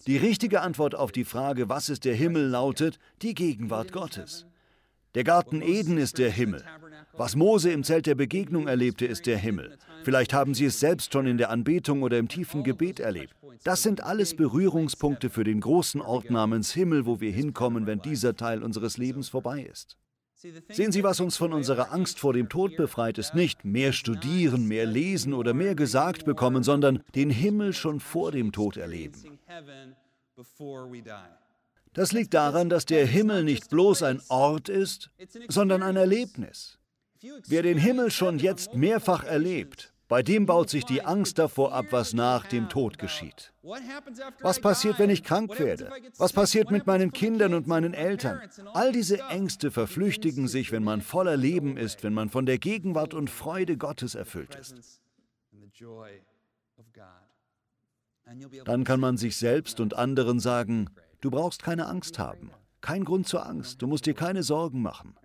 Die 0.07 0.17
richtige 0.17 0.61
Antwort 0.61 0.95
auf 0.95 1.11
die 1.11 1.25
Frage, 1.25 1.69
was 1.69 1.89
ist 1.89 2.05
der 2.05 2.15
Himmel, 2.15 2.47
lautet 2.47 2.99
die 3.21 3.33
Gegenwart 3.33 3.91
Gottes. 3.91 4.45
Der 5.15 5.23
Garten 5.23 5.61
Eden 5.61 5.97
ist 5.97 6.17
der 6.17 6.29
Himmel. 6.29 6.63
Was 7.13 7.37
Mose 7.37 7.71
im 7.71 7.85
Zelt 7.85 8.05
der 8.05 8.15
Begegnung 8.15 8.67
erlebte, 8.67 9.05
ist 9.05 9.25
der 9.25 9.37
Himmel. 9.37 9.77
Vielleicht 10.03 10.33
haben 10.33 10.53
Sie 10.53 10.65
es 10.65 10.81
selbst 10.81 11.13
schon 11.13 11.25
in 11.25 11.37
der 11.37 11.49
Anbetung 11.51 12.03
oder 12.03 12.17
im 12.17 12.27
tiefen 12.27 12.63
Gebet 12.63 12.99
erlebt. 12.99 13.33
Das 13.63 13.81
sind 13.81 14.03
alles 14.03 14.35
Berührungspunkte 14.35 15.29
für 15.29 15.45
den 15.45 15.61
großen 15.61 16.01
Ort 16.01 16.29
namens 16.29 16.73
Himmel, 16.73 17.05
wo 17.05 17.21
wir 17.21 17.31
hinkommen, 17.31 17.87
wenn 17.87 18.01
dieser 18.01 18.35
Teil 18.35 18.61
unseres 18.61 18.97
Lebens 18.97 19.29
vorbei 19.29 19.63
ist. 19.63 19.97
Sehen 20.69 20.91
Sie, 20.91 21.03
was 21.03 21.21
uns 21.21 21.37
von 21.37 21.53
unserer 21.53 21.93
Angst 21.93 22.19
vor 22.19 22.33
dem 22.33 22.49
Tod 22.49 22.75
befreit, 22.75 23.17
ist 23.17 23.33
nicht 23.33 23.63
mehr 23.63 23.93
studieren, 23.93 24.67
mehr 24.67 24.85
lesen 24.85 25.33
oder 25.33 25.53
mehr 25.53 25.75
gesagt 25.75 26.25
bekommen, 26.25 26.63
sondern 26.63 27.01
den 27.15 27.29
Himmel 27.29 27.71
schon 27.71 28.01
vor 28.01 28.33
dem 28.33 28.51
Tod 28.51 28.75
erleben. 28.75 29.39
Das 31.95 32.11
liegt 32.11 32.33
daran, 32.33 32.69
dass 32.69 32.85
der 32.85 33.05
Himmel 33.05 33.43
nicht 33.43 33.69
bloß 33.69 34.03
ein 34.03 34.21
Ort 34.27 34.69
ist, 34.69 35.09
sondern 35.47 35.81
ein 35.81 35.95
Erlebnis. 35.95 36.77
Wer 37.47 37.63
den 37.63 37.77
Himmel 37.77 38.11
schon 38.11 38.37
jetzt 38.37 38.75
mehrfach 38.75 39.23
erlebt, 39.23 39.93
bei 40.07 40.21
dem 40.21 40.45
baut 40.45 40.69
sich 40.69 40.83
die 40.85 41.01
Angst 41.01 41.39
davor 41.39 41.73
ab, 41.73 41.85
was 41.89 42.13
nach 42.13 42.45
dem 42.45 42.69
Tod 42.69 42.99
geschieht. 42.99 43.53
Was 44.41 44.59
passiert, 44.59 44.99
wenn 44.99 45.09
ich 45.09 45.23
krank 45.23 45.57
werde? 45.57 45.89
Was 46.17 46.33
passiert 46.33 46.69
mit 46.69 46.85
meinen 46.85 47.11
Kindern 47.11 47.53
und 47.53 47.65
meinen 47.65 47.93
Eltern? 47.93 48.41
All 48.73 48.91
diese 48.91 49.19
Ängste 49.29 49.71
verflüchtigen 49.71 50.47
sich, 50.47 50.71
wenn 50.73 50.83
man 50.83 51.01
voller 51.01 51.37
Leben 51.37 51.77
ist, 51.77 52.03
wenn 52.03 52.13
man 52.13 52.29
von 52.29 52.45
der 52.45 52.59
Gegenwart 52.59 53.13
und 53.13 53.29
Freude 53.29 53.77
Gottes 53.77 54.13
erfüllt 54.13 54.55
ist. 54.55 55.01
Dann 58.65 58.83
kann 58.83 58.99
man 58.99 59.17
sich 59.17 59.37
selbst 59.37 59.79
und 59.79 59.95
anderen 59.95 60.39
sagen, 60.39 60.89
Du 61.25 61.31
brauchst 61.31 61.63
keine 61.63 61.87
Angst 61.87 62.19
haben. 62.19 62.51
Kein 62.81 63.03
Grund 63.03 63.27
zur 63.27 63.47
Angst. 63.47 63.81
Du 63.81 63.87
musst 63.87 64.05
dir 64.05 64.13
keine 64.13 64.43
Sorgen 64.43 64.83
machen. 64.83 65.15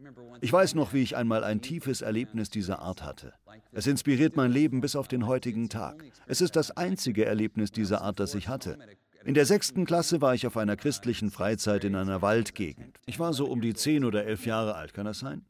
Ich 0.41 0.51
weiß 0.51 0.75
noch, 0.75 0.95
wie 0.95 1.03
ich 1.03 1.15
einmal 1.15 1.45
ein 1.45 1.61
tiefes 1.61 2.01
Erlebnis 2.01 2.49
dieser 2.49 2.79
Art 2.79 3.03
hatte. 3.03 3.35
Es 3.71 3.87
inspiriert 3.87 4.35
mein 4.35 4.51
Leben 4.51 4.81
bis 4.81 4.97
auf 4.97 5.09
den 5.09 5.27
heutigen 5.27 5.69
Tag. 5.69 6.03
Es 6.27 6.41
ist 6.41 6.57
das 6.57 6.75
einzige 6.75 7.27
Erlebnis 7.27 7.71
dieser 7.71 8.01
Art, 8.01 8.19
das 8.19 8.35
ich 8.35 8.49
hatte. 8.49 8.79
In 9.25 9.35
der 9.35 9.45
sechsten 9.45 9.85
Klasse 9.85 10.23
war 10.23 10.35
ich 10.35 10.47
auf 10.47 10.57
einer 10.57 10.77
christlichen 10.77 11.31
Freizeit 11.31 11.85
in 11.85 11.95
einer 11.95 12.23
Waldgegend. 12.23 12.99
Ich 13.05 13.19
war 13.19 13.35
so 13.35 13.47
um 13.47 13.61
die 13.61 13.75
zehn 13.75 14.05
oder 14.05 14.25
elf 14.25 14.47
Jahre 14.47 14.75
alt, 14.77 14.95
kann 14.95 15.05
das 15.05 15.19
sein? 15.19 15.45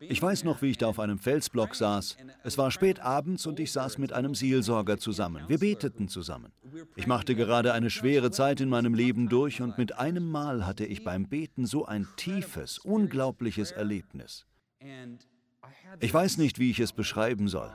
Ich 0.00 0.22
weiß 0.22 0.44
noch, 0.44 0.62
wie 0.62 0.70
ich 0.70 0.78
da 0.78 0.86
auf 0.86 0.98
einem 0.98 1.18
Felsblock 1.18 1.74
saß. 1.74 2.16
Es 2.42 2.56
war 2.56 2.70
spät 2.70 3.00
abends 3.00 3.46
und 3.46 3.60
ich 3.60 3.70
saß 3.72 3.98
mit 3.98 4.12
einem 4.12 4.34
Seelsorger 4.34 4.98
zusammen. 4.98 5.44
Wir 5.46 5.58
beteten 5.58 6.08
zusammen. 6.08 6.52
Ich 6.94 7.06
machte 7.06 7.34
gerade 7.34 7.74
eine 7.74 7.90
schwere 7.90 8.30
Zeit 8.30 8.60
in 8.60 8.70
meinem 8.70 8.94
Leben 8.94 9.28
durch 9.28 9.60
und 9.60 9.76
mit 9.76 9.98
einem 9.98 10.30
Mal 10.30 10.66
hatte 10.66 10.86
ich 10.86 11.04
beim 11.04 11.28
Beten 11.28 11.66
so 11.66 11.84
ein 11.84 12.08
tiefes, 12.16 12.78
unglaubliches 12.78 13.72
Erlebnis. 13.72 14.46
Ich 16.00 16.14
weiß 16.14 16.38
nicht, 16.38 16.58
wie 16.58 16.70
ich 16.70 16.80
es 16.80 16.92
beschreiben 16.92 17.48
soll. 17.48 17.70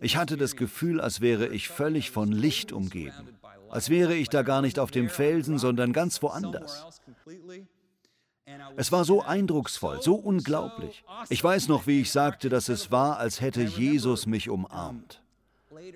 Ich 0.00 0.16
hatte 0.16 0.36
das 0.36 0.56
Gefühl, 0.56 1.00
als 1.00 1.20
wäre 1.20 1.48
ich 1.48 1.68
völlig 1.68 2.10
von 2.10 2.32
Licht 2.32 2.72
umgeben 2.72 3.28
als 3.72 3.88
wäre 3.88 4.14
ich 4.14 4.28
da 4.28 4.42
gar 4.42 4.60
nicht 4.60 4.78
auf 4.78 4.90
dem 4.90 5.08
Felsen, 5.08 5.58
sondern 5.58 5.94
ganz 5.94 6.22
woanders. 6.22 7.00
Es 8.76 8.92
war 8.92 9.04
so 9.04 9.22
eindrucksvoll, 9.22 10.02
so 10.02 10.14
unglaublich. 10.14 11.02
Ich 11.30 11.42
weiß 11.42 11.68
noch, 11.68 11.86
wie 11.86 12.02
ich 12.02 12.12
sagte, 12.12 12.50
dass 12.50 12.68
es 12.68 12.90
war, 12.90 13.16
als 13.16 13.40
hätte 13.40 13.62
Jesus 13.62 14.26
mich 14.26 14.50
umarmt. 14.50 15.22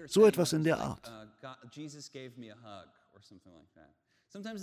So 0.07 0.25
etwas 0.25 0.55
in 0.55 0.65
der 0.65 0.79
Art. 0.81 1.13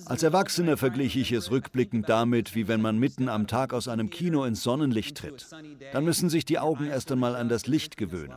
Als 0.05 0.23
Erwachsener 0.23 0.77
verglich 0.77 1.15
ich 1.15 1.31
es 1.31 1.51
rückblickend 1.51 2.09
damit, 2.09 2.55
wie 2.55 2.67
wenn 2.67 2.81
man 2.81 2.99
mitten 2.99 3.29
am 3.29 3.47
Tag 3.47 3.73
aus 3.73 3.87
einem 3.87 4.09
Kino 4.09 4.43
ins 4.43 4.63
Sonnenlicht 4.63 5.17
tritt. 5.17 5.47
Dann 5.91 6.03
müssen 6.03 6.29
sich 6.29 6.45
die 6.45 6.59
Augen 6.59 6.87
erst 6.87 7.11
einmal 7.11 7.35
an 7.35 7.49
das 7.49 7.67
Licht 7.67 7.97
gewöhnen. 7.97 8.35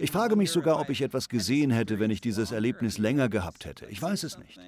Ich 0.00 0.10
frage 0.10 0.36
mich 0.36 0.50
sogar, 0.50 0.80
ob 0.80 0.90
ich 0.90 1.02
etwas 1.02 1.28
gesehen 1.28 1.70
hätte, 1.70 1.98
wenn 1.98 2.10
ich 2.10 2.20
dieses 2.20 2.52
Erlebnis 2.52 2.98
länger 2.98 3.28
gehabt 3.28 3.64
hätte. 3.64 3.86
Ich 3.86 4.00
weiß 4.00 4.22
es 4.24 4.38
nicht. 4.38 4.58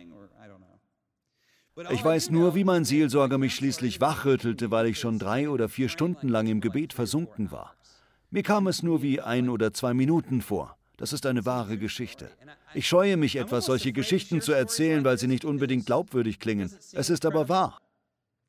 Ich 1.90 2.04
weiß 2.04 2.30
nur, 2.30 2.54
wie 2.54 2.62
mein 2.62 2.84
Seelsorger 2.84 3.38
mich 3.38 3.54
schließlich 3.54 4.00
wachrüttelte, 4.00 4.70
weil 4.70 4.86
ich 4.86 5.00
schon 5.00 5.18
drei 5.18 5.48
oder 5.48 5.68
vier 5.68 5.88
Stunden 5.88 6.28
lang 6.28 6.46
im 6.46 6.60
Gebet 6.60 6.92
versunken 6.92 7.50
war. 7.50 7.74
Mir 8.30 8.42
kam 8.42 8.66
es 8.68 8.82
nur 8.82 9.02
wie 9.02 9.20
ein 9.20 9.48
oder 9.48 9.72
zwei 9.72 9.94
Minuten 9.94 10.40
vor. 10.40 10.76
Das 10.96 11.12
ist 11.12 11.26
eine 11.26 11.44
wahre 11.44 11.76
Geschichte. 11.76 12.30
Ich 12.72 12.86
scheue 12.86 13.16
mich 13.16 13.36
etwas, 13.36 13.66
solche 13.66 13.92
Geschichten 13.92 14.40
zu 14.40 14.52
erzählen, 14.52 15.04
weil 15.04 15.18
sie 15.18 15.26
nicht 15.26 15.44
unbedingt 15.44 15.86
glaubwürdig 15.86 16.38
klingen. 16.38 16.70
Es 16.92 17.10
ist 17.10 17.26
aber 17.26 17.48
wahr. 17.48 17.80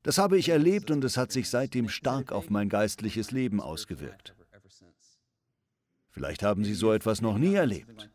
Das 0.04 0.20
habe 0.20 0.38
ich 0.38 0.50
erlebt 0.50 0.92
und 0.92 1.04
es 1.04 1.18
hat 1.18 1.32
sich 1.32 1.50
seitdem 1.50 1.90
stark 1.90 2.32
auf 2.32 2.52
mein 2.52 2.70
geistliches 2.70 3.32
Leben 3.32 3.60
ausgewirkt. 3.60 4.36
Vielleicht 6.12 6.44
haben 6.44 6.64
Sie 6.64 6.76
so 6.76 6.94
etwas 6.94 7.22
noch 7.22 7.38
nie 7.38 7.56
erlebt. 7.56 8.10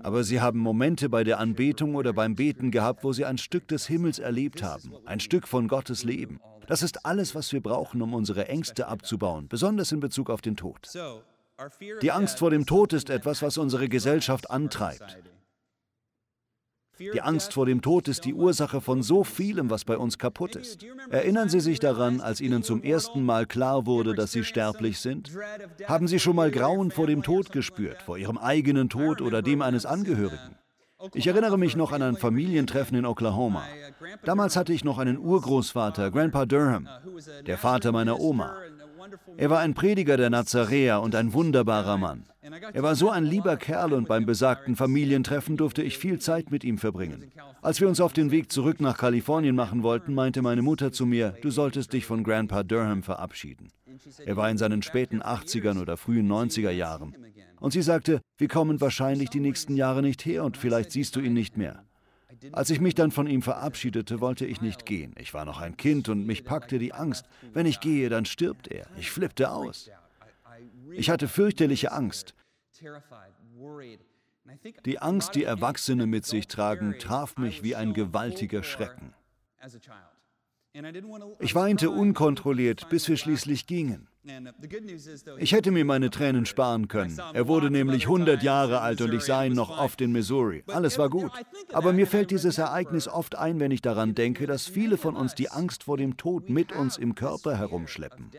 Aber 0.00 0.24
Sie 0.24 0.40
haben 0.40 0.60
Momente 0.60 1.10
bei 1.10 1.24
der 1.24 1.40
Anbetung 1.40 1.94
oder 1.94 2.14
beim 2.14 2.36
Beten 2.36 2.70
gehabt, 2.70 3.04
wo 3.04 3.12
Sie 3.12 3.26
ein 3.26 3.36
Stück 3.36 3.68
des 3.68 3.86
Himmels 3.86 4.18
erlebt 4.18 4.62
haben, 4.62 4.94
ein 5.04 5.20
Stück 5.20 5.46
von 5.46 5.68
Gottes 5.68 6.04
Leben. 6.04 6.40
Das 6.68 6.82
ist 6.82 7.04
alles, 7.04 7.34
was 7.34 7.52
wir 7.52 7.62
brauchen, 7.62 8.00
um 8.00 8.14
unsere 8.14 8.48
Ängste 8.48 8.86
abzubauen, 8.86 9.48
besonders 9.48 9.92
in 9.92 10.00
Bezug 10.00 10.30
auf 10.30 10.40
den 10.40 10.56
Tod. 10.56 10.88
Die 12.02 12.12
Angst 12.12 12.38
vor 12.38 12.50
dem 12.50 12.66
Tod 12.66 12.92
ist 12.92 13.10
etwas, 13.10 13.42
was 13.42 13.58
unsere 13.58 13.88
Gesellschaft 13.88 14.50
antreibt. 14.50 15.18
Die 17.00 17.20
Angst 17.20 17.52
vor 17.52 17.66
dem 17.66 17.80
Tod 17.80 18.08
ist 18.08 18.24
die 18.24 18.34
Ursache 18.34 18.80
von 18.80 19.02
so 19.02 19.22
vielem, 19.22 19.70
was 19.70 19.84
bei 19.84 19.96
uns 19.96 20.18
kaputt 20.18 20.56
ist. 20.56 20.84
Erinnern 21.10 21.48
Sie 21.48 21.60
sich 21.60 21.78
daran, 21.78 22.20
als 22.20 22.40
Ihnen 22.40 22.62
zum 22.62 22.82
ersten 22.82 23.22
Mal 23.24 23.46
klar 23.46 23.86
wurde, 23.86 24.14
dass 24.14 24.32
Sie 24.32 24.42
sterblich 24.42 24.98
sind? 24.98 25.30
Haben 25.86 26.08
Sie 26.08 26.18
schon 26.18 26.36
mal 26.36 26.50
Grauen 26.50 26.90
vor 26.90 27.06
dem 27.06 27.22
Tod 27.22 27.52
gespürt, 27.52 28.02
vor 28.02 28.18
Ihrem 28.18 28.38
eigenen 28.38 28.88
Tod 28.88 29.20
oder 29.20 29.42
dem 29.42 29.62
eines 29.62 29.86
Angehörigen? 29.86 30.56
Ich 31.14 31.28
erinnere 31.28 31.58
mich 31.58 31.76
noch 31.76 31.92
an 31.92 32.02
ein 32.02 32.16
Familientreffen 32.16 32.98
in 32.98 33.06
Oklahoma. 33.06 33.64
Damals 34.24 34.56
hatte 34.56 34.72
ich 34.72 34.82
noch 34.82 34.98
einen 34.98 35.18
Urgroßvater, 35.18 36.10
Grandpa 36.10 36.46
Durham, 36.46 36.88
der 37.46 37.58
Vater 37.58 37.92
meiner 37.92 38.18
Oma. 38.18 38.56
Er 39.36 39.50
war 39.50 39.60
ein 39.60 39.74
Prediger 39.74 40.16
der 40.16 40.30
Nazaräer 40.30 41.00
und 41.00 41.14
ein 41.14 41.32
wunderbarer 41.32 41.96
Mann. 41.96 42.24
Er 42.72 42.82
war 42.82 42.94
so 42.94 43.10
ein 43.10 43.24
lieber 43.24 43.56
Kerl 43.56 43.92
und 43.92 44.08
beim 44.08 44.26
besagten 44.26 44.76
Familientreffen 44.76 45.56
durfte 45.56 45.82
ich 45.82 45.98
viel 45.98 46.18
Zeit 46.18 46.50
mit 46.50 46.64
ihm 46.64 46.78
verbringen. 46.78 47.30
Als 47.62 47.80
wir 47.80 47.88
uns 47.88 48.00
auf 48.00 48.12
den 48.12 48.30
Weg 48.30 48.50
zurück 48.50 48.80
nach 48.80 48.96
Kalifornien 48.96 49.54
machen 49.54 49.82
wollten, 49.82 50.14
meinte 50.14 50.42
meine 50.42 50.62
Mutter 50.62 50.92
zu 50.92 51.06
mir, 51.06 51.34
du 51.42 51.50
solltest 51.50 51.92
dich 51.92 52.06
von 52.06 52.24
Grandpa 52.24 52.62
Durham 52.62 53.02
verabschieden. 53.02 53.68
Er 54.24 54.36
war 54.36 54.50
in 54.50 54.58
seinen 54.58 54.82
späten 54.82 55.22
80ern 55.22 55.80
oder 55.80 55.96
frühen 55.96 56.30
90er 56.30 56.70
Jahren. 56.70 57.14
Und 57.60 57.72
sie 57.72 57.82
sagte, 57.82 58.20
wir 58.36 58.48
kommen 58.48 58.80
wahrscheinlich 58.80 59.30
die 59.30 59.40
nächsten 59.40 59.76
Jahre 59.76 60.02
nicht 60.02 60.24
her 60.24 60.44
und 60.44 60.56
vielleicht 60.56 60.92
siehst 60.92 61.16
du 61.16 61.20
ihn 61.20 61.34
nicht 61.34 61.56
mehr. 61.56 61.84
Als 62.52 62.70
ich 62.70 62.80
mich 62.80 62.94
dann 62.94 63.10
von 63.10 63.26
ihm 63.26 63.42
verabschiedete, 63.42 64.20
wollte 64.20 64.46
ich 64.46 64.60
nicht 64.60 64.86
gehen. 64.86 65.14
Ich 65.18 65.34
war 65.34 65.44
noch 65.44 65.60
ein 65.60 65.76
Kind 65.76 66.08
und 66.08 66.26
mich 66.26 66.44
packte 66.44 66.78
die 66.78 66.92
Angst. 66.92 67.26
Wenn 67.52 67.66
ich 67.66 67.80
gehe, 67.80 68.08
dann 68.08 68.24
stirbt 68.24 68.68
er. 68.68 68.86
Ich 68.96 69.10
flippte 69.10 69.50
aus. 69.50 69.90
Ich 70.92 71.10
hatte 71.10 71.28
fürchterliche 71.28 71.92
Angst. 71.92 72.34
Die 74.84 74.98
Angst, 74.98 75.34
die 75.34 75.44
Erwachsene 75.44 76.06
mit 76.06 76.24
sich 76.24 76.48
tragen, 76.48 76.98
traf 76.98 77.36
mich 77.36 77.62
wie 77.62 77.76
ein 77.76 77.92
gewaltiger 77.92 78.62
Schrecken. 78.62 79.14
Ich 81.40 81.54
weinte 81.54 81.90
unkontrolliert, 81.90 82.88
bis 82.88 83.08
wir 83.08 83.16
schließlich 83.16 83.66
gingen. 83.66 84.08
Ich 85.38 85.52
hätte 85.52 85.70
mir 85.70 85.84
meine 85.84 86.10
Tränen 86.10 86.46
sparen 86.46 86.88
können. 86.88 87.18
Er 87.32 87.48
wurde 87.48 87.70
nämlich 87.70 88.04
100 88.04 88.42
Jahre 88.42 88.80
alt 88.80 89.00
und 89.00 89.12
ich 89.12 89.22
sah 89.22 89.44
ihn 89.44 89.54
noch 89.54 89.76
oft 89.76 90.00
in 90.00 90.12
Missouri. 90.12 90.64
Alles 90.66 90.98
war 90.98 91.08
gut. 91.08 91.30
Aber 91.72 91.92
mir 91.92 92.06
fällt 92.06 92.30
dieses 92.30 92.58
Ereignis 92.58 93.08
oft 93.08 93.36
ein, 93.36 93.60
wenn 93.60 93.70
ich 93.70 93.82
daran 93.82 94.14
denke, 94.14 94.46
dass 94.46 94.66
viele 94.66 94.96
von 94.96 95.16
uns 95.16 95.34
die 95.34 95.50
Angst 95.50 95.84
vor 95.84 95.96
dem 95.96 96.16
Tod 96.16 96.50
mit 96.50 96.72
uns 96.72 96.96
im 96.96 97.14
Körper 97.14 97.56
herumschleppen. 97.56 98.30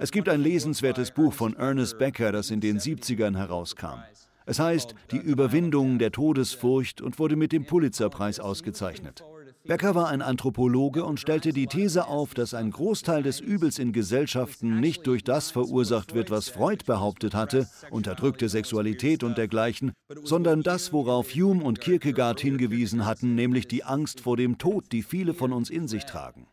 Es 0.00 0.10
gibt 0.10 0.28
ein 0.28 0.40
lesenswertes 0.40 1.12
Buch 1.12 1.32
von 1.32 1.54
Ernest 1.54 1.98
Becker, 1.98 2.32
das 2.32 2.50
in 2.50 2.60
den 2.60 2.78
70ern 2.78 3.36
herauskam. 3.36 4.00
Es 4.44 4.58
heißt 4.58 4.94
Die 5.12 5.18
Überwindung 5.18 5.98
der 5.98 6.10
Todesfurcht 6.10 7.00
und 7.00 7.18
wurde 7.18 7.36
mit 7.36 7.52
dem 7.52 7.64
Pulitzerpreis 7.64 8.40
ausgezeichnet. 8.40 9.22
Becker 9.64 9.94
war 9.94 10.08
ein 10.08 10.22
Anthropologe 10.22 11.04
und 11.04 11.20
stellte 11.20 11.52
die 11.52 11.68
These 11.68 12.08
auf, 12.08 12.34
dass 12.34 12.52
ein 12.52 12.72
Großteil 12.72 13.22
des 13.22 13.38
Übels 13.38 13.78
in 13.78 13.92
Gesellschaften 13.92 14.80
nicht 14.80 15.06
durch 15.06 15.22
das 15.22 15.52
verursacht 15.52 16.14
wird, 16.14 16.30
was 16.30 16.48
Freud 16.48 16.84
behauptet 16.84 17.34
hatte, 17.34 17.68
unterdrückte 17.90 18.48
Sexualität 18.48 19.22
und 19.22 19.38
dergleichen, 19.38 19.92
sondern 20.24 20.62
das, 20.62 20.92
worauf 20.92 21.30
Hume 21.30 21.62
und 21.62 21.80
Kierkegaard 21.80 22.40
hingewiesen 22.40 23.06
hatten, 23.06 23.36
nämlich 23.36 23.68
die 23.68 23.84
Angst 23.84 24.20
vor 24.20 24.36
dem 24.36 24.58
Tod, 24.58 24.90
die 24.90 25.04
viele 25.04 25.32
von 25.32 25.52
uns 25.52 25.70
in 25.70 25.86
sich 25.86 26.06
tragen. 26.06 26.48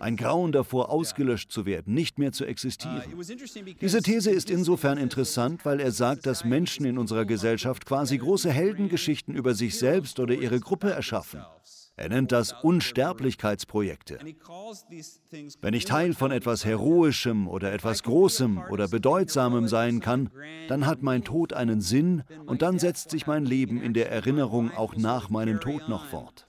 Ein 0.00 0.16
Grauen 0.16 0.52
davor, 0.52 0.90
ausgelöscht 0.90 1.50
zu 1.50 1.66
werden, 1.66 1.94
nicht 1.94 2.18
mehr 2.18 2.32
zu 2.32 2.44
existieren. 2.44 3.02
Diese 3.80 4.02
These 4.02 4.30
ist 4.30 4.50
insofern 4.50 4.98
interessant, 4.98 5.64
weil 5.64 5.80
er 5.80 5.92
sagt, 5.92 6.26
dass 6.26 6.44
Menschen 6.44 6.86
in 6.86 6.98
unserer 6.98 7.24
Gesellschaft 7.24 7.86
quasi 7.86 8.18
große 8.18 8.50
Heldengeschichten 8.50 9.34
über 9.34 9.54
sich 9.54 9.78
selbst 9.78 10.20
oder 10.20 10.34
ihre 10.34 10.60
Gruppe 10.60 10.90
erschaffen. 10.90 11.42
Er 11.96 12.08
nennt 12.08 12.32
das 12.32 12.52
Unsterblichkeitsprojekte. 12.62 14.18
Wenn 15.60 15.74
ich 15.74 15.84
Teil 15.84 16.14
von 16.14 16.32
etwas 16.32 16.64
Heroischem 16.64 17.46
oder 17.46 17.72
etwas 17.72 18.02
Großem 18.02 18.58
oder 18.68 18.88
Bedeutsamem 18.88 19.68
sein 19.68 20.00
kann, 20.00 20.30
dann 20.68 20.86
hat 20.86 21.02
mein 21.02 21.22
Tod 21.22 21.52
einen 21.52 21.80
Sinn 21.80 22.24
und 22.46 22.62
dann 22.62 22.80
setzt 22.80 23.10
sich 23.10 23.28
mein 23.28 23.44
Leben 23.44 23.80
in 23.80 23.94
der 23.94 24.10
Erinnerung 24.10 24.72
auch 24.72 24.96
nach 24.96 25.30
meinem 25.30 25.60
Tod 25.60 25.88
noch 25.88 26.04
fort. 26.06 26.48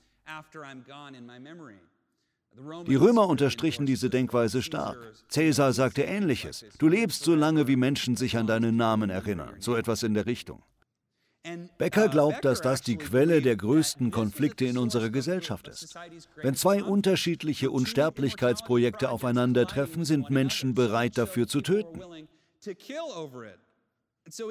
Die 2.88 2.96
Römer 2.96 3.28
unterstrichen 3.28 3.86
diese 3.86 4.10
Denkweise 4.10 4.62
stark. 4.62 4.98
Cäsar 5.30 5.74
sagte 5.74 6.04
ähnliches. 6.04 6.66
Du 6.80 6.88
lebst 6.88 7.24
so 7.24 7.36
lange, 7.36 7.68
wie 7.68 7.76
Menschen 7.76 8.16
sich 8.16 8.38
an 8.38 8.48
deinen 8.48 8.78
Namen 8.78 9.10
erinnern. 9.10 9.56
So 9.60 9.76
etwas 9.76 10.04
in 10.04 10.14
der 10.14 10.26
Richtung. 10.26 10.64
Becker 11.78 12.08
glaubt, 12.08 12.44
dass 12.44 12.62
das 12.62 12.82
die 12.82 12.98
Quelle 12.98 13.42
der 13.42 13.56
größten 13.56 14.10
Konflikte 14.10 14.66
in 14.66 14.78
unserer 14.78 15.10
Gesellschaft 15.10 15.68
ist. 15.68 15.96
Wenn 16.38 16.56
zwei 16.56 16.84
unterschiedliche 16.84 17.70
Unsterblichkeitsprojekte 17.70 19.10
aufeinandertreffen, 19.10 20.06
sind 20.06 20.30
Menschen 20.30 20.74
bereit 20.74 21.18
dafür 21.18 21.48
zu 21.48 21.62
töten. 21.62 22.02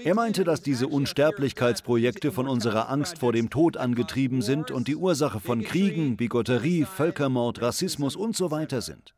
Er 0.05 0.15
meinte, 0.15 0.45
dass 0.45 0.63
diese 0.63 0.87
Unsterblichkeitsprojekte 0.87 2.31
von 2.31 2.47
unserer 2.47 2.91
Angst 2.91 3.19
vor 3.19 3.33
dem 3.33 3.51
Tod 3.51 3.77
angetrieben 3.77 4.41
sind 4.41 4.71
und 4.71 4.87
die 4.87 4.95
Ursache 4.95 5.41
von 5.41 5.63
Kriegen, 5.63 6.17
Bigotterie, 6.17 6.85
Völkermord, 6.85 7.61
Rassismus 7.61 8.15
und 8.15 8.37
so 8.37 8.53
weiter 8.53 8.83
sind. 8.83 9.15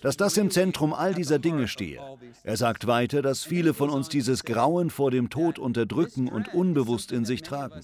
Dass 0.00 0.16
das 0.16 0.36
im 0.36 0.52
Zentrum 0.52 0.92
all 0.92 1.14
dieser 1.14 1.40
Dinge 1.40 1.66
stehe. 1.66 2.00
Er 2.44 2.56
sagt 2.56 2.86
weiter, 2.86 3.22
dass 3.22 3.42
viele 3.42 3.74
von 3.74 3.90
uns 3.90 4.08
dieses 4.08 4.44
Grauen 4.44 4.90
vor 4.90 5.10
dem 5.10 5.30
Tod 5.30 5.58
unterdrücken 5.58 6.28
und 6.28 6.54
unbewusst 6.54 7.10
in 7.10 7.24
sich 7.24 7.42
tragen. 7.42 7.80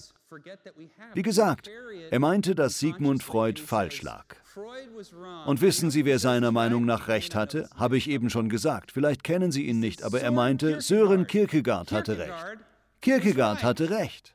Wie 1.13 1.21
gesagt, 1.21 1.69
er 2.11 2.19
meinte, 2.19 2.55
dass 2.55 2.79
Sigmund 2.79 3.23
Freud 3.23 3.59
falsch 3.59 4.01
lag. 4.03 4.37
Und 5.45 5.61
wissen 5.61 5.91
Sie, 5.91 6.05
wer 6.05 6.19
seiner 6.19 6.51
Meinung 6.51 6.85
nach 6.85 7.07
recht 7.07 7.35
hatte? 7.35 7.69
Habe 7.75 7.97
ich 7.97 8.09
eben 8.09 8.29
schon 8.29 8.49
gesagt. 8.49 8.91
Vielleicht 8.91 9.23
kennen 9.23 9.51
Sie 9.51 9.65
ihn 9.65 9.79
nicht, 9.79 10.03
aber 10.03 10.21
er 10.21 10.31
meinte, 10.31 10.81
Sören 10.81 11.27
Kierkegaard 11.27 11.91
hatte 11.91 12.17
recht. 12.17 12.33
Kierkegaard 13.01 13.63
hatte 13.63 13.89
recht. 13.89 14.34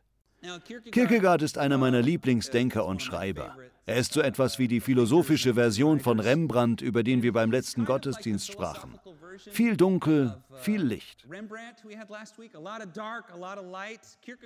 Kierkegaard 0.91 1.43
ist 1.43 1.59
einer 1.59 1.77
meiner 1.77 2.01
Lieblingsdenker 2.01 2.87
und 2.87 3.03
Schreiber. 3.03 3.57
Er 3.87 3.97
ist 3.97 4.13
so 4.13 4.21
etwas 4.21 4.59
wie 4.59 4.69
die 4.69 4.81
philosophische 4.81 5.55
Version 5.55 6.01
von 6.01 6.21
Rembrandt, 6.21 6.81
über 6.81 7.03
den 7.03 7.23
wir 7.23 7.33
beim 7.33 7.51
letzten 7.51 7.85
Gottesdienst 7.85 8.51
sprachen. 8.51 8.99
Viel 9.51 9.77
Dunkel, 9.77 10.37
viel 10.61 10.83
Licht. 10.83 11.27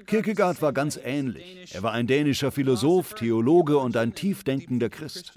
Kierkegaard 0.07 0.63
war 0.63 0.73
ganz 0.73 0.99
ähnlich. 1.03 1.75
Er 1.75 1.83
war 1.83 1.93
ein 1.93 2.07
dänischer 2.07 2.51
Philosoph, 2.51 3.15
Theologe 3.15 3.79
und 3.79 3.97
ein 3.97 4.15
tiefdenkender 4.15 4.89
Christ. 4.89 5.33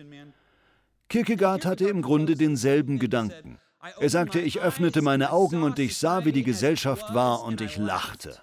Kierkegaard 1.10 1.66
hatte 1.66 1.88
im 1.88 2.02
Grunde 2.02 2.36
denselben 2.36 3.00
Gedanken. 3.00 3.60
Er 4.00 4.10
sagte, 4.10 4.40
ich 4.40 4.60
öffnete 4.60 5.02
meine 5.02 5.32
Augen 5.32 5.64
und 5.64 5.80
ich 5.80 5.98
sah, 5.98 6.26
wie 6.26 6.32
die 6.32 6.44
Gesellschaft 6.44 7.14
war 7.14 7.44
und 7.44 7.62
ich 7.62 7.78
lachte. 7.78 8.38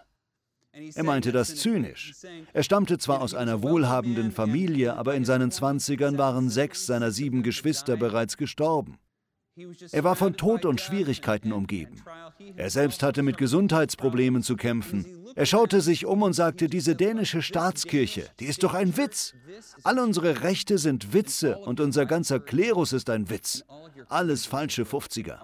Er 0.94 1.04
meinte 1.04 1.32
das 1.32 1.56
zynisch. 1.56 2.12
Er 2.52 2.62
stammte 2.62 2.98
zwar 2.98 3.20
aus 3.20 3.34
einer 3.34 3.62
wohlhabenden 3.62 4.32
Familie, 4.32 4.96
aber 4.96 5.14
in 5.14 5.24
seinen 5.24 5.50
Zwanzigern 5.50 6.18
waren 6.18 6.50
sechs 6.50 6.86
seiner 6.86 7.10
sieben 7.10 7.42
Geschwister 7.42 7.96
bereits 7.96 8.36
gestorben. 8.36 8.98
Er 9.92 10.02
war 10.02 10.16
von 10.16 10.36
Tod 10.36 10.64
und 10.64 10.80
Schwierigkeiten 10.80 11.52
umgeben. 11.52 12.02
Er 12.56 12.70
selbst 12.70 13.04
hatte 13.04 13.22
mit 13.22 13.38
Gesundheitsproblemen 13.38 14.42
zu 14.42 14.56
kämpfen. 14.56 15.06
Er 15.36 15.46
schaute 15.46 15.80
sich 15.80 16.06
um 16.06 16.22
und 16.22 16.32
sagte, 16.32 16.68
diese 16.68 16.96
dänische 16.96 17.40
Staatskirche, 17.40 18.28
die 18.40 18.46
ist 18.46 18.64
doch 18.64 18.74
ein 18.74 18.96
Witz. 18.96 19.34
All 19.84 20.00
unsere 20.00 20.42
Rechte 20.42 20.78
sind 20.78 21.12
Witze 21.12 21.58
und 21.58 21.80
unser 21.80 22.06
ganzer 22.06 22.40
Klerus 22.40 22.92
ist 22.92 23.10
ein 23.10 23.30
Witz. 23.30 23.64
Alles 24.08 24.46
falsche 24.46 24.82
50er. 24.82 25.38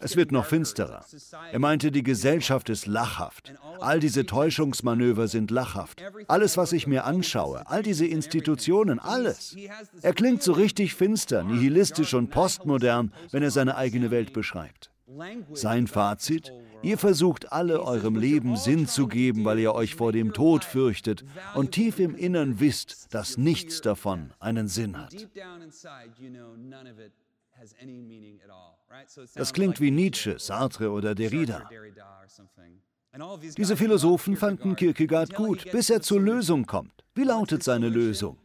Es 0.00 0.16
wird 0.16 0.32
noch 0.32 0.46
finsterer. 0.46 1.04
Er 1.50 1.58
meinte, 1.58 1.90
die 1.90 2.02
Gesellschaft 2.02 2.68
ist 2.68 2.86
lachhaft. 2.86 3.54
All 3.80 4.00
diese 4.00 4.26
Täuschungsmanöver 4.26 5.28
sind 5.28 5.50
lachhaft. 5.50 6.02
Alles, 6.28 6.56
was 6.56 6.72
ich 6.72 6.86
mir 6.86 7.04
anschaue, 7.04 7.66
all 7.66 7.82
diese 7.82 8.06
Institutionen, 8.06 8.98
alles. 8.98 9.56
Er 10.02 10.12
klingt 10.12 10.42
so 10.42 10.52
richtig 10.52 10.94
finster, 10.94 11.42
nihilistisch 11.42 12.14
und 12.14 12.30
postmodern, 12.30 13.12
wenn 13.30 13.42
er 13.42 13.50
seine 13.50 13.76
eigene 13.76 14.10
Welt 14.10 14.32
beschreibt. 14.32 14.90
Sein 15.52 15.86
Fazit? 15.86 16.52
Ihr 16.82 16.98
versucht 16.98 17.52
alle 17.52 17.82
eurem 17.82 18.16
Leben 18.16 18.56
Sinn 18.56 18.88
zu 18.88 19.06
geben, 19.06 19.44
weil 19.44 19.58
ihr 19.58 19.74
euch 19.74 19.94
vor 19.94 20.12
dem 20.12 20.32
Tod 20.32 20.64
fürchtet 20.64 21.24
und 21.54 21.72
tief 21.72 21.98
im 21.98 22.16
Innern 22.16 22.58
wisst, 22.58 23.14
dass 23.14 23.36
nichts 23.36 23.80
davon 23.80 24.32
einen 24.40 24.68
Sinn 24.68 24.98
hat. 24.98 25.14
Das 29.34 29.52
klingt 29.52 29.80
wie 29.80 29.90
Nietzsche, 29.90 30.38
Sartre 30.38 30.90
oder 30.90 31.14
Derrida. 31.14 31.68
Diese 33.56 33.76
Philosophen 33.76 34.36
fanden 34.36 34.74
Kierkegaard 34.74 35.34
gut, 35.34 35.70
bis 35.70 35.90
er 35.90 36.00
zur 36.00 36.20
Lösung 36.20 36.66
kommt. 36.66 37.04
Wie 37.14 37.24
lautet 37.24 37.62
seine 37.62 37.88
Lösung? 37.88 38.38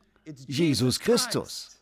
Jesus 0.48 1.00
Christus. 1.00 1.77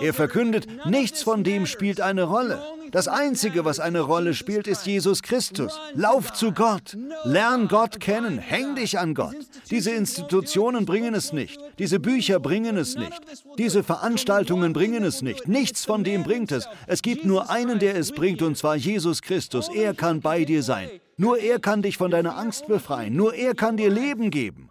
Er 0.00 0.14
verkündet, 0.14 0.66
nichts 0.86 1.22
von 1.22 1.44
dem 1.44 1.66
spielt 1.66 2.00
eine 2.00 2.24
Rolle. 2.24 2.62
Das 2.90 3.06
Einzige, 3.08 3.64
was 3.64 3.80
eine 3.80 4.00
Rolle 4.00 4.34
spielt, 4.34 4.66
ist 4.66 4.86
Jesus 4.86 5.22
Christus. 5.22 5.78
Lauf 5.94 6.32
zu 6.32 6.52
Gott. 6.52 6.96
Lern 7.24 7.68
Gott 7.68 8.00
kennen. 8.00 8.38
Häng 8.38 8.76
dich 8.76 8.98
an 8.98 9.14
Gott. 9.14 9.36
Diese 9.70 9.90
Institutionen 9.90 10.86
bringen 10.86 11.14
es 11.14 11.32
nicht. 11.32 11.60
Diese 11.78 12.00
Bücher 12.00 12.40
bringen 12.40 12.76
es 12.76 12.96
nicht. 12.96 13.20
Diese 13.58 13.82
Veranstaltungen 13.82 14.72
bringen 14.72 15.04
es 15.04 15.20
nicht. 15.22 15.46
Nichts 15.46 15.84
von 15.84 16.04
dem 16.04 16.22
bringt 16.22 16.52
es. 16.52 16.66
Es 16.86 17.02
gibt 17.02 17.24
nur 17.24 17.50
einen, 17.50 17.78
der 17.78 17.96
es 17.96 18.12
bringt, 18.12 18.42
und 18.42 18.56
zwar 18.56 18.76
Jesus 18.76 19.20
Christus. 19.20 19.68
Er 19.68 19.92
kann 19.94 20.20
bei 20.20 20.44
dir 20.44 20.62
sein. 20.62 20.88
Nur 21.18 21.38
er 21.38 21.58
kann 21.58 21.82
dich 21.82 21.96
von 21.96 22.10
deiner 22.10 22.38
Angst 22.38 22.68
befreien. 22.68 23.14
Nur 23.14 23.34
er 23.34 23.54
kann 23.54 23.76
dir 23.76 23.90
Leben 23.90 24.30
geben. 24.30 24.70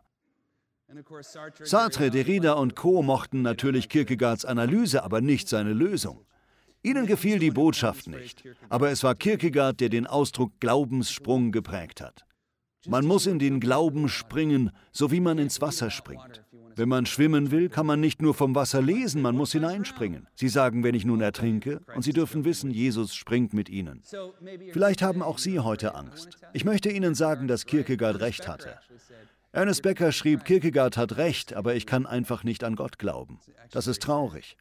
Sartre, 1.64 2.10
Derrida 2.10 2.54
und 2.54 2.76
Co. 2.76 3.02
mochten 3.02 3.42
natürlich 3.42 3.90
Kierkegaards 3.90 4.46
Analyse, 4.46 5.04
aber 5.04 5.22
nicht 5.22 5.48
seine 5.48 5.74
Lösung. 5.74 6.26
Ihnen 6.84 7.06
gefiel 7.06 7.40
die 7.40 7.52
Botschaft 7.52 8.08
nicht, 8.08 8.44
aber 8.70 8.92
es 8.92 9.04
war 9.04 9.16
Kierkegaard, 9.16 9.80
der 9.80 9.90
den 9.90 10.08
Ausdruck 10.08 10.54
Glaubenssprung 10.60 11.52
geprägt 11.52 12.02
hat. 12.02 12.24
Man 12.88 13.06
muss 13.06 13.26
in 13.26 13.40
den 13.40 13.60
Glauben 13.60 14.08
springen, 14.08 14.72
so 14.92 15.12
wie 15.12 15.20
man 15.20 15.38
ins 15.40 15.60
Wasser 15.60 15.90
springt. 15.90 16.44
Wenn 16.78 16.88
man 16.88 17.08
schwimmen 17.08 17.50
will, 17.50 17.70
kann 17.70 17.88
man 17.88 18.00
nicht 18.00 18.22
nur 18.22 18.36
vom 18.36 18.54
Wasser 18.54 18.84
lesen, 18.84 19.22
man 19.22 19.36
muss 19.36 19.52
hineinspringen. 19.52 20.28
Sie 20.36 20.48
sagen, 20.48 20.84
wenn 20.84 20.94
ich 20.94 21.06
nun 21.06 21.22
ertrinke, 21.22 21.82
und 21.96 22.04
Sie 22.04 22.14
dürfen 22.14 22.46
wissen, 22.46 22.70
Jesus 22.70 23.16
springt 23.16 23.52
mit 23.54 23.68
Ihnen. 23.68 24.04
Vielleicht 24.72 25.02
haben 25.02 25.24
auch 25.24 25.40
Sie 25.40 25.60
heute 25.60 25.96
Angst. 25.96 26.38
Ich 26.54 26.66
möchte 26.66 26.90
Ihnen 26.90 27.16
sagen, 27.16 27.48
dass 27.48 27.66
Kierkegaard 27.66 28.22
recht 28.22 28.48
hatte. 28.48 28.78
Ernest 29.58 29.82
Becker 29.82 30.12
schrieb, 30.12 30.46
Kierkegaard 30.46 30.98
hat 30.98 31.18
recht, 31.18 31.56
aber 31.56 31.74
ich 31.74 31.88
kann 31.88 32.06
einfach 32.06 32.44
nicht 32.44 32.64
an 32.64 32.76
Gott 32.76 33.00
glauben. 33.00 33.40
Das 33.72 33.88
ist 33.88 34.04
traurig. 34.04 34.56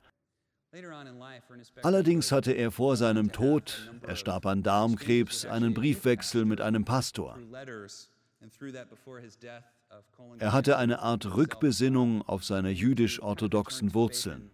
Allerdings 1.83 2.33
hatte 2.33 2.53
er 2.53 2.71
vor 2.71 2.97
seinem 2.97 3.31
Tod, 3.31 3.93
er 4.01 4.17
starb 4.17 4.47
an 4.47 4.63
Darmkrebs, 4.63 5.45
einen 5.45 5.75
Briefwechsel 5.75 6.47
mit 6.47 6.63
einem 6.63 6.87
Pastor. 6.87 7.39
Er 10.39 10.53
hatte 10.55 10.79
eine 10.79 11.01
Art 11.01 11.37
Rückbesinnung 11.37 12.23
auf 12.23 12.47
seine 12.47 12.71
jüdisch-orthodoxen 12.71 13.93
Wurzeln. 13.93 14.51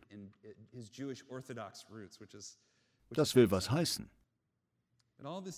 Das 3.10 3.36
will 3.36 3.50
was 3.52 3.70
heißen. 3.70 4.10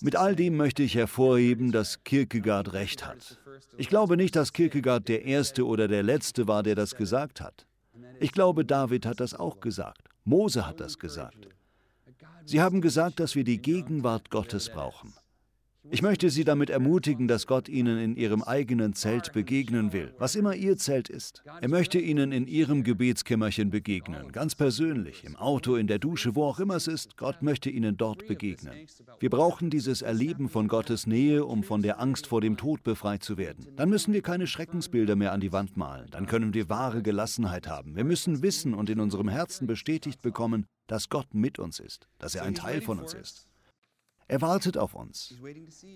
Mit 0.01 0.15
all 0.15 0.35
dem 0.35 0.57
möchte 0.57 0.83
ich 0.83 0.95
hervorheben, 0.95 1.71
dass 1.71 2.03
Kierkegaard 2.03 2.73
recht 2.73 3.05
hat. 3.05 3.39
Ich 3.77 3.89
glaube 3.89 4.17
nicht, 4.17 4.35
dass 4.35 4.53
Kierkegaard 4.53 5.07
der 5.07 5.25
Erste 5.25 5.65
oder 5.65 5.87
der 5.87 6.03
Letzte 6.03 6.47
war, 6.47 6.63
der 6.63 6.75
das 6.75 6.95
gesagt 6.95 7.41
hat. 7.41 7.65
Ich 8.19 8.31
glaube, 8.31 8.65
David 8.65 9.05
hat 9.05 9.19
das 9.19 9.33
auch 9.33 9.59
gesagt. 9.59 10.07
Mose 10.23 10.67
hat 10.67 10.79
das 10.79 10.99
gesagt. 10.99 11.47
Sie 12.45 12.61
haben 12.61 12.81
gesagt, 12.81 13.19
dass 13.19 13.35
wir 13.35 13.43
die 13.43 13.61
Gegenwart 13.61 14.29
Gottes 14.29 14.69
brauchen. 14.69 15.13
Ich 15.91 16.01
möchte 16.01 16.29
Sie 16.29 16.43
damit 16.43 16.69
ermutigen, 16.69 17.27
dass 17.27 17.47
Gott 17.47 17.69
Ihnen 17.69 17.97
in 17.97 18.15
Ihrem 18.15 18.41
eigenen 18.43 18.93
Zelt 18.93 19.33
begegnen 19.33 19.93
will, 19.93 20.13
was 20.17 20.35
immer 20.35 20.55
Ihr 20.55 20.77
Zelt 20.77 21.09
ist. 21.09 21.43
Er 21.61 21.69
möchte 21.69 21.99
Ihnen 21.99 22.31
in 22.31 22.47
Ihrem 22.47 22.83
Gebetskämmerchen 22.83 23.69
begegnen, 23.69 24.31
ganz 24.31 24.55
persönlich, 24.55 25.23
im 25.23 25.35
Auto, 25.35 25.75
in 25.75 25.87
der 25.87 25.99
Dusche, 25.99 26.35
wo 26.35 26.45
auch 26.45 26.59
immer 26.59 26.75
es 26.75 26.87
ist. 26.87 27.17
Gott 27.17 27.41
möchte 27.41 27.69
Ihnen 27.69 27.97
dort 27.97 28.27
begegnen. 28.27 28.73
Wir 29.19 29.29
brauchen 29.29 29.69
dieses 29.69 30.01
Erleben 30.01 30.49
von 30.49 30.67
Gottes 30.67 31.07
Nähe, 31.07 31.45
um 31.45 31.63
von 31.63 31.81
der 31.81 31.99
Angst 31.99 32.27
vor 32.27 32.41
dem 32.41 32.57
Tod 32.57 32.83
befreit 32.83 33.23
zu 33.23 33.37
werden. 33.37 33.67
Dann 33.75 33.89
müssen 33.89 34.13
wir 34.13 34.21
keine 34.21 34.47
Schreckensbilder 34.47 35.15
mehr 35.15 35.31
an 35.33 35.39
die 35.39 35.51
Wand 35.51 35.77
malen. 35.77 36.07
Dann 36.11 36.25
können 36.25 36.53
wir 36.53 36.69
wahre 36.69 37.03
Gelassenheit 37.03 37.67
haben. 37.67 37.95
Wir 37.95 38.03
müssen 38.03 38.41
wissen 38.41 38.73
und 38.73 38.89
in 38.89 38.99
unserem 38.99 39.29
Herzen 39.29 39.67
bestätigt 39.67 40.21
bekommen, 40.21 40.65
dass 40.87 41.09
Gott 41.09 41.33
mit 41.33 41.59
uns 41.59 41.79
ist, 41.79 42.07
dass 42.19 42.35
er 42.35 42.43
ein 42.43 42.55
Teil 42.55 42.81
von 42.81 42.99
uns 42.99 43.13
ist. 43.13 43.47
Er 44.27 44.41
wartet 44.41 44.77
auf 44.77 44.95
uns. 44.95 45.35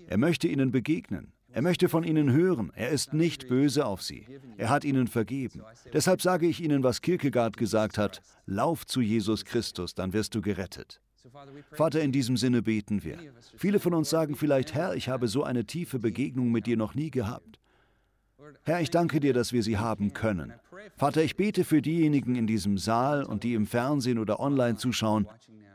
Er 0.06 0.18
möchte 0.18 0.48
ihnen 0.48 0.70
begegnen. 0.70 1.32
Er 1.52 1.62
möchte 1.62 1.88
von 1.88 2.04
ihnen 2.04 2.30
hören. 2.32 2.70
Er 2.74 2.90
ist 2.90 3.12
nicht 3.12 3.48
böse 3.48 3.84
auf 3.84 4.02
sie. 4.02 4.26
Er 4.56 4.70
hat 4.70 4.84
ihnen 4.84 5.08
vergeben. 5.08 5.62
Deshalb 5.92 6.22
sage 6.22 6.46
ich 6.46 6.60
Ihnen, 6.60 6.84
was 6.84 7.00
Kierkegaard 7.00 7.56
gesagt 7.56 7.98
hat, 7.98 8.22
lauf 8.46 8.86
zu 8.86 9.00
Jesus 9.00 9.44
Christus, 9.44 9.94
dann 9.94 10.12
wirst 10.12 10.34
du 10.34 10.42
gerettet. 10.42 11.00
Vater, 11.72 12.00
in 12.00 12.12
diesem 12.12 12.36
Sinne 12.36 12.62
beten 12.62 13.02
wir. 13.02 13.18
Viele 13.56 13.80
von 13.80 13.94
uns 13.94 14.10
sagen 14.10 14.36
vielleicht, 14.36 14.74
Herr, 14.74 14.94
ich 14.94 15.08
habe 15.08 15.28
so 15.28 15.42
eine 15.42 15.64
tiefe 15.64 15.98
Begegnung 15.98 16.50
mit 16.50 16.66
dir 16.66 16.76
noch 16.76 16.94
nie 16.94 17.10
gehabt. 17.10 17.58
Herr, 18.62 18.80
ich 18.80 18.90
danke 18.90 19.20
dir, 19.20 19.34
dass 19.34 19.52
wir 19.52 19.62
sie 19.62 19.76
haben 19.78 20.12
können. 20.12 20.54
Vater, 20.96 21.22
ich 21.22 21.36
bete 21.36 21.64
für 21.64 21.82
diejenigen 21.82 22.36
in 22.36 22.46
diesem 22.46 22.78
Saal 22.78 23.24
und 23.24 23.42
die 23.44 23.54
im 23.54 23.66
Fernsehen 23.66 24.18
oder 24.18 24.40
online 24.40 24.76
zuschauen, 24.76 25.26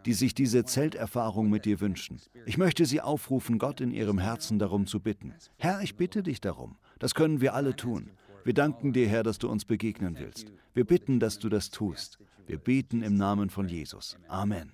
die 0.05 0.13
sich 0.13 0.33
diese 0.33 0.63
Zelterfahrung 0.63 1.49
mit 1.49 1.65
dir 1.65 1.79
wünschen. 1.81 2.19
Ich 2.45 2.57
möchte 2.57 2.85
sie 2.85 3.01
aufrufen, 3.01 3.57
Gott 3.57 3.81
in 3.81 3.91
ihrem 3.91 4.19
Herzen 4.19 4.59
darum 4.59 4.85
zu 4.85 4.99
bitten. 4.99 5.33
Herr, 5.57 5.81
ich 5.81 5.95
bitte 5.95 6.23
dich 6.23 6.41
darum. 6.41 6.77
Das 6.99 7.15
können 7.15 7.41
wir 7.41 7.53
alle 7.53 7.75
tun. 7.75 8.11
Wir 8.43 8.53
danken 8.53 8.93
dir, 8.93 9.07
Herr, 9.07 9.23
dass 9.23 9.39
du 9.39 9.49
uns 9.49 9.65
begegnen 9.65 10.17
willst. 10.19 10.53
Wir 10.73 10.85
bitten, 10.85 11.19
dass 11.19 11.39
du 11.39 11.49
das 11.49 11.71
tust. 11.71 12.19
Wir 12.45 12.59
beten 12.59 13.01
im 13.01 13.15
Namen 13.15 13.49
von 13.49 13.67
Jesus. 13.67 14.17
Amen. 14.27 14.71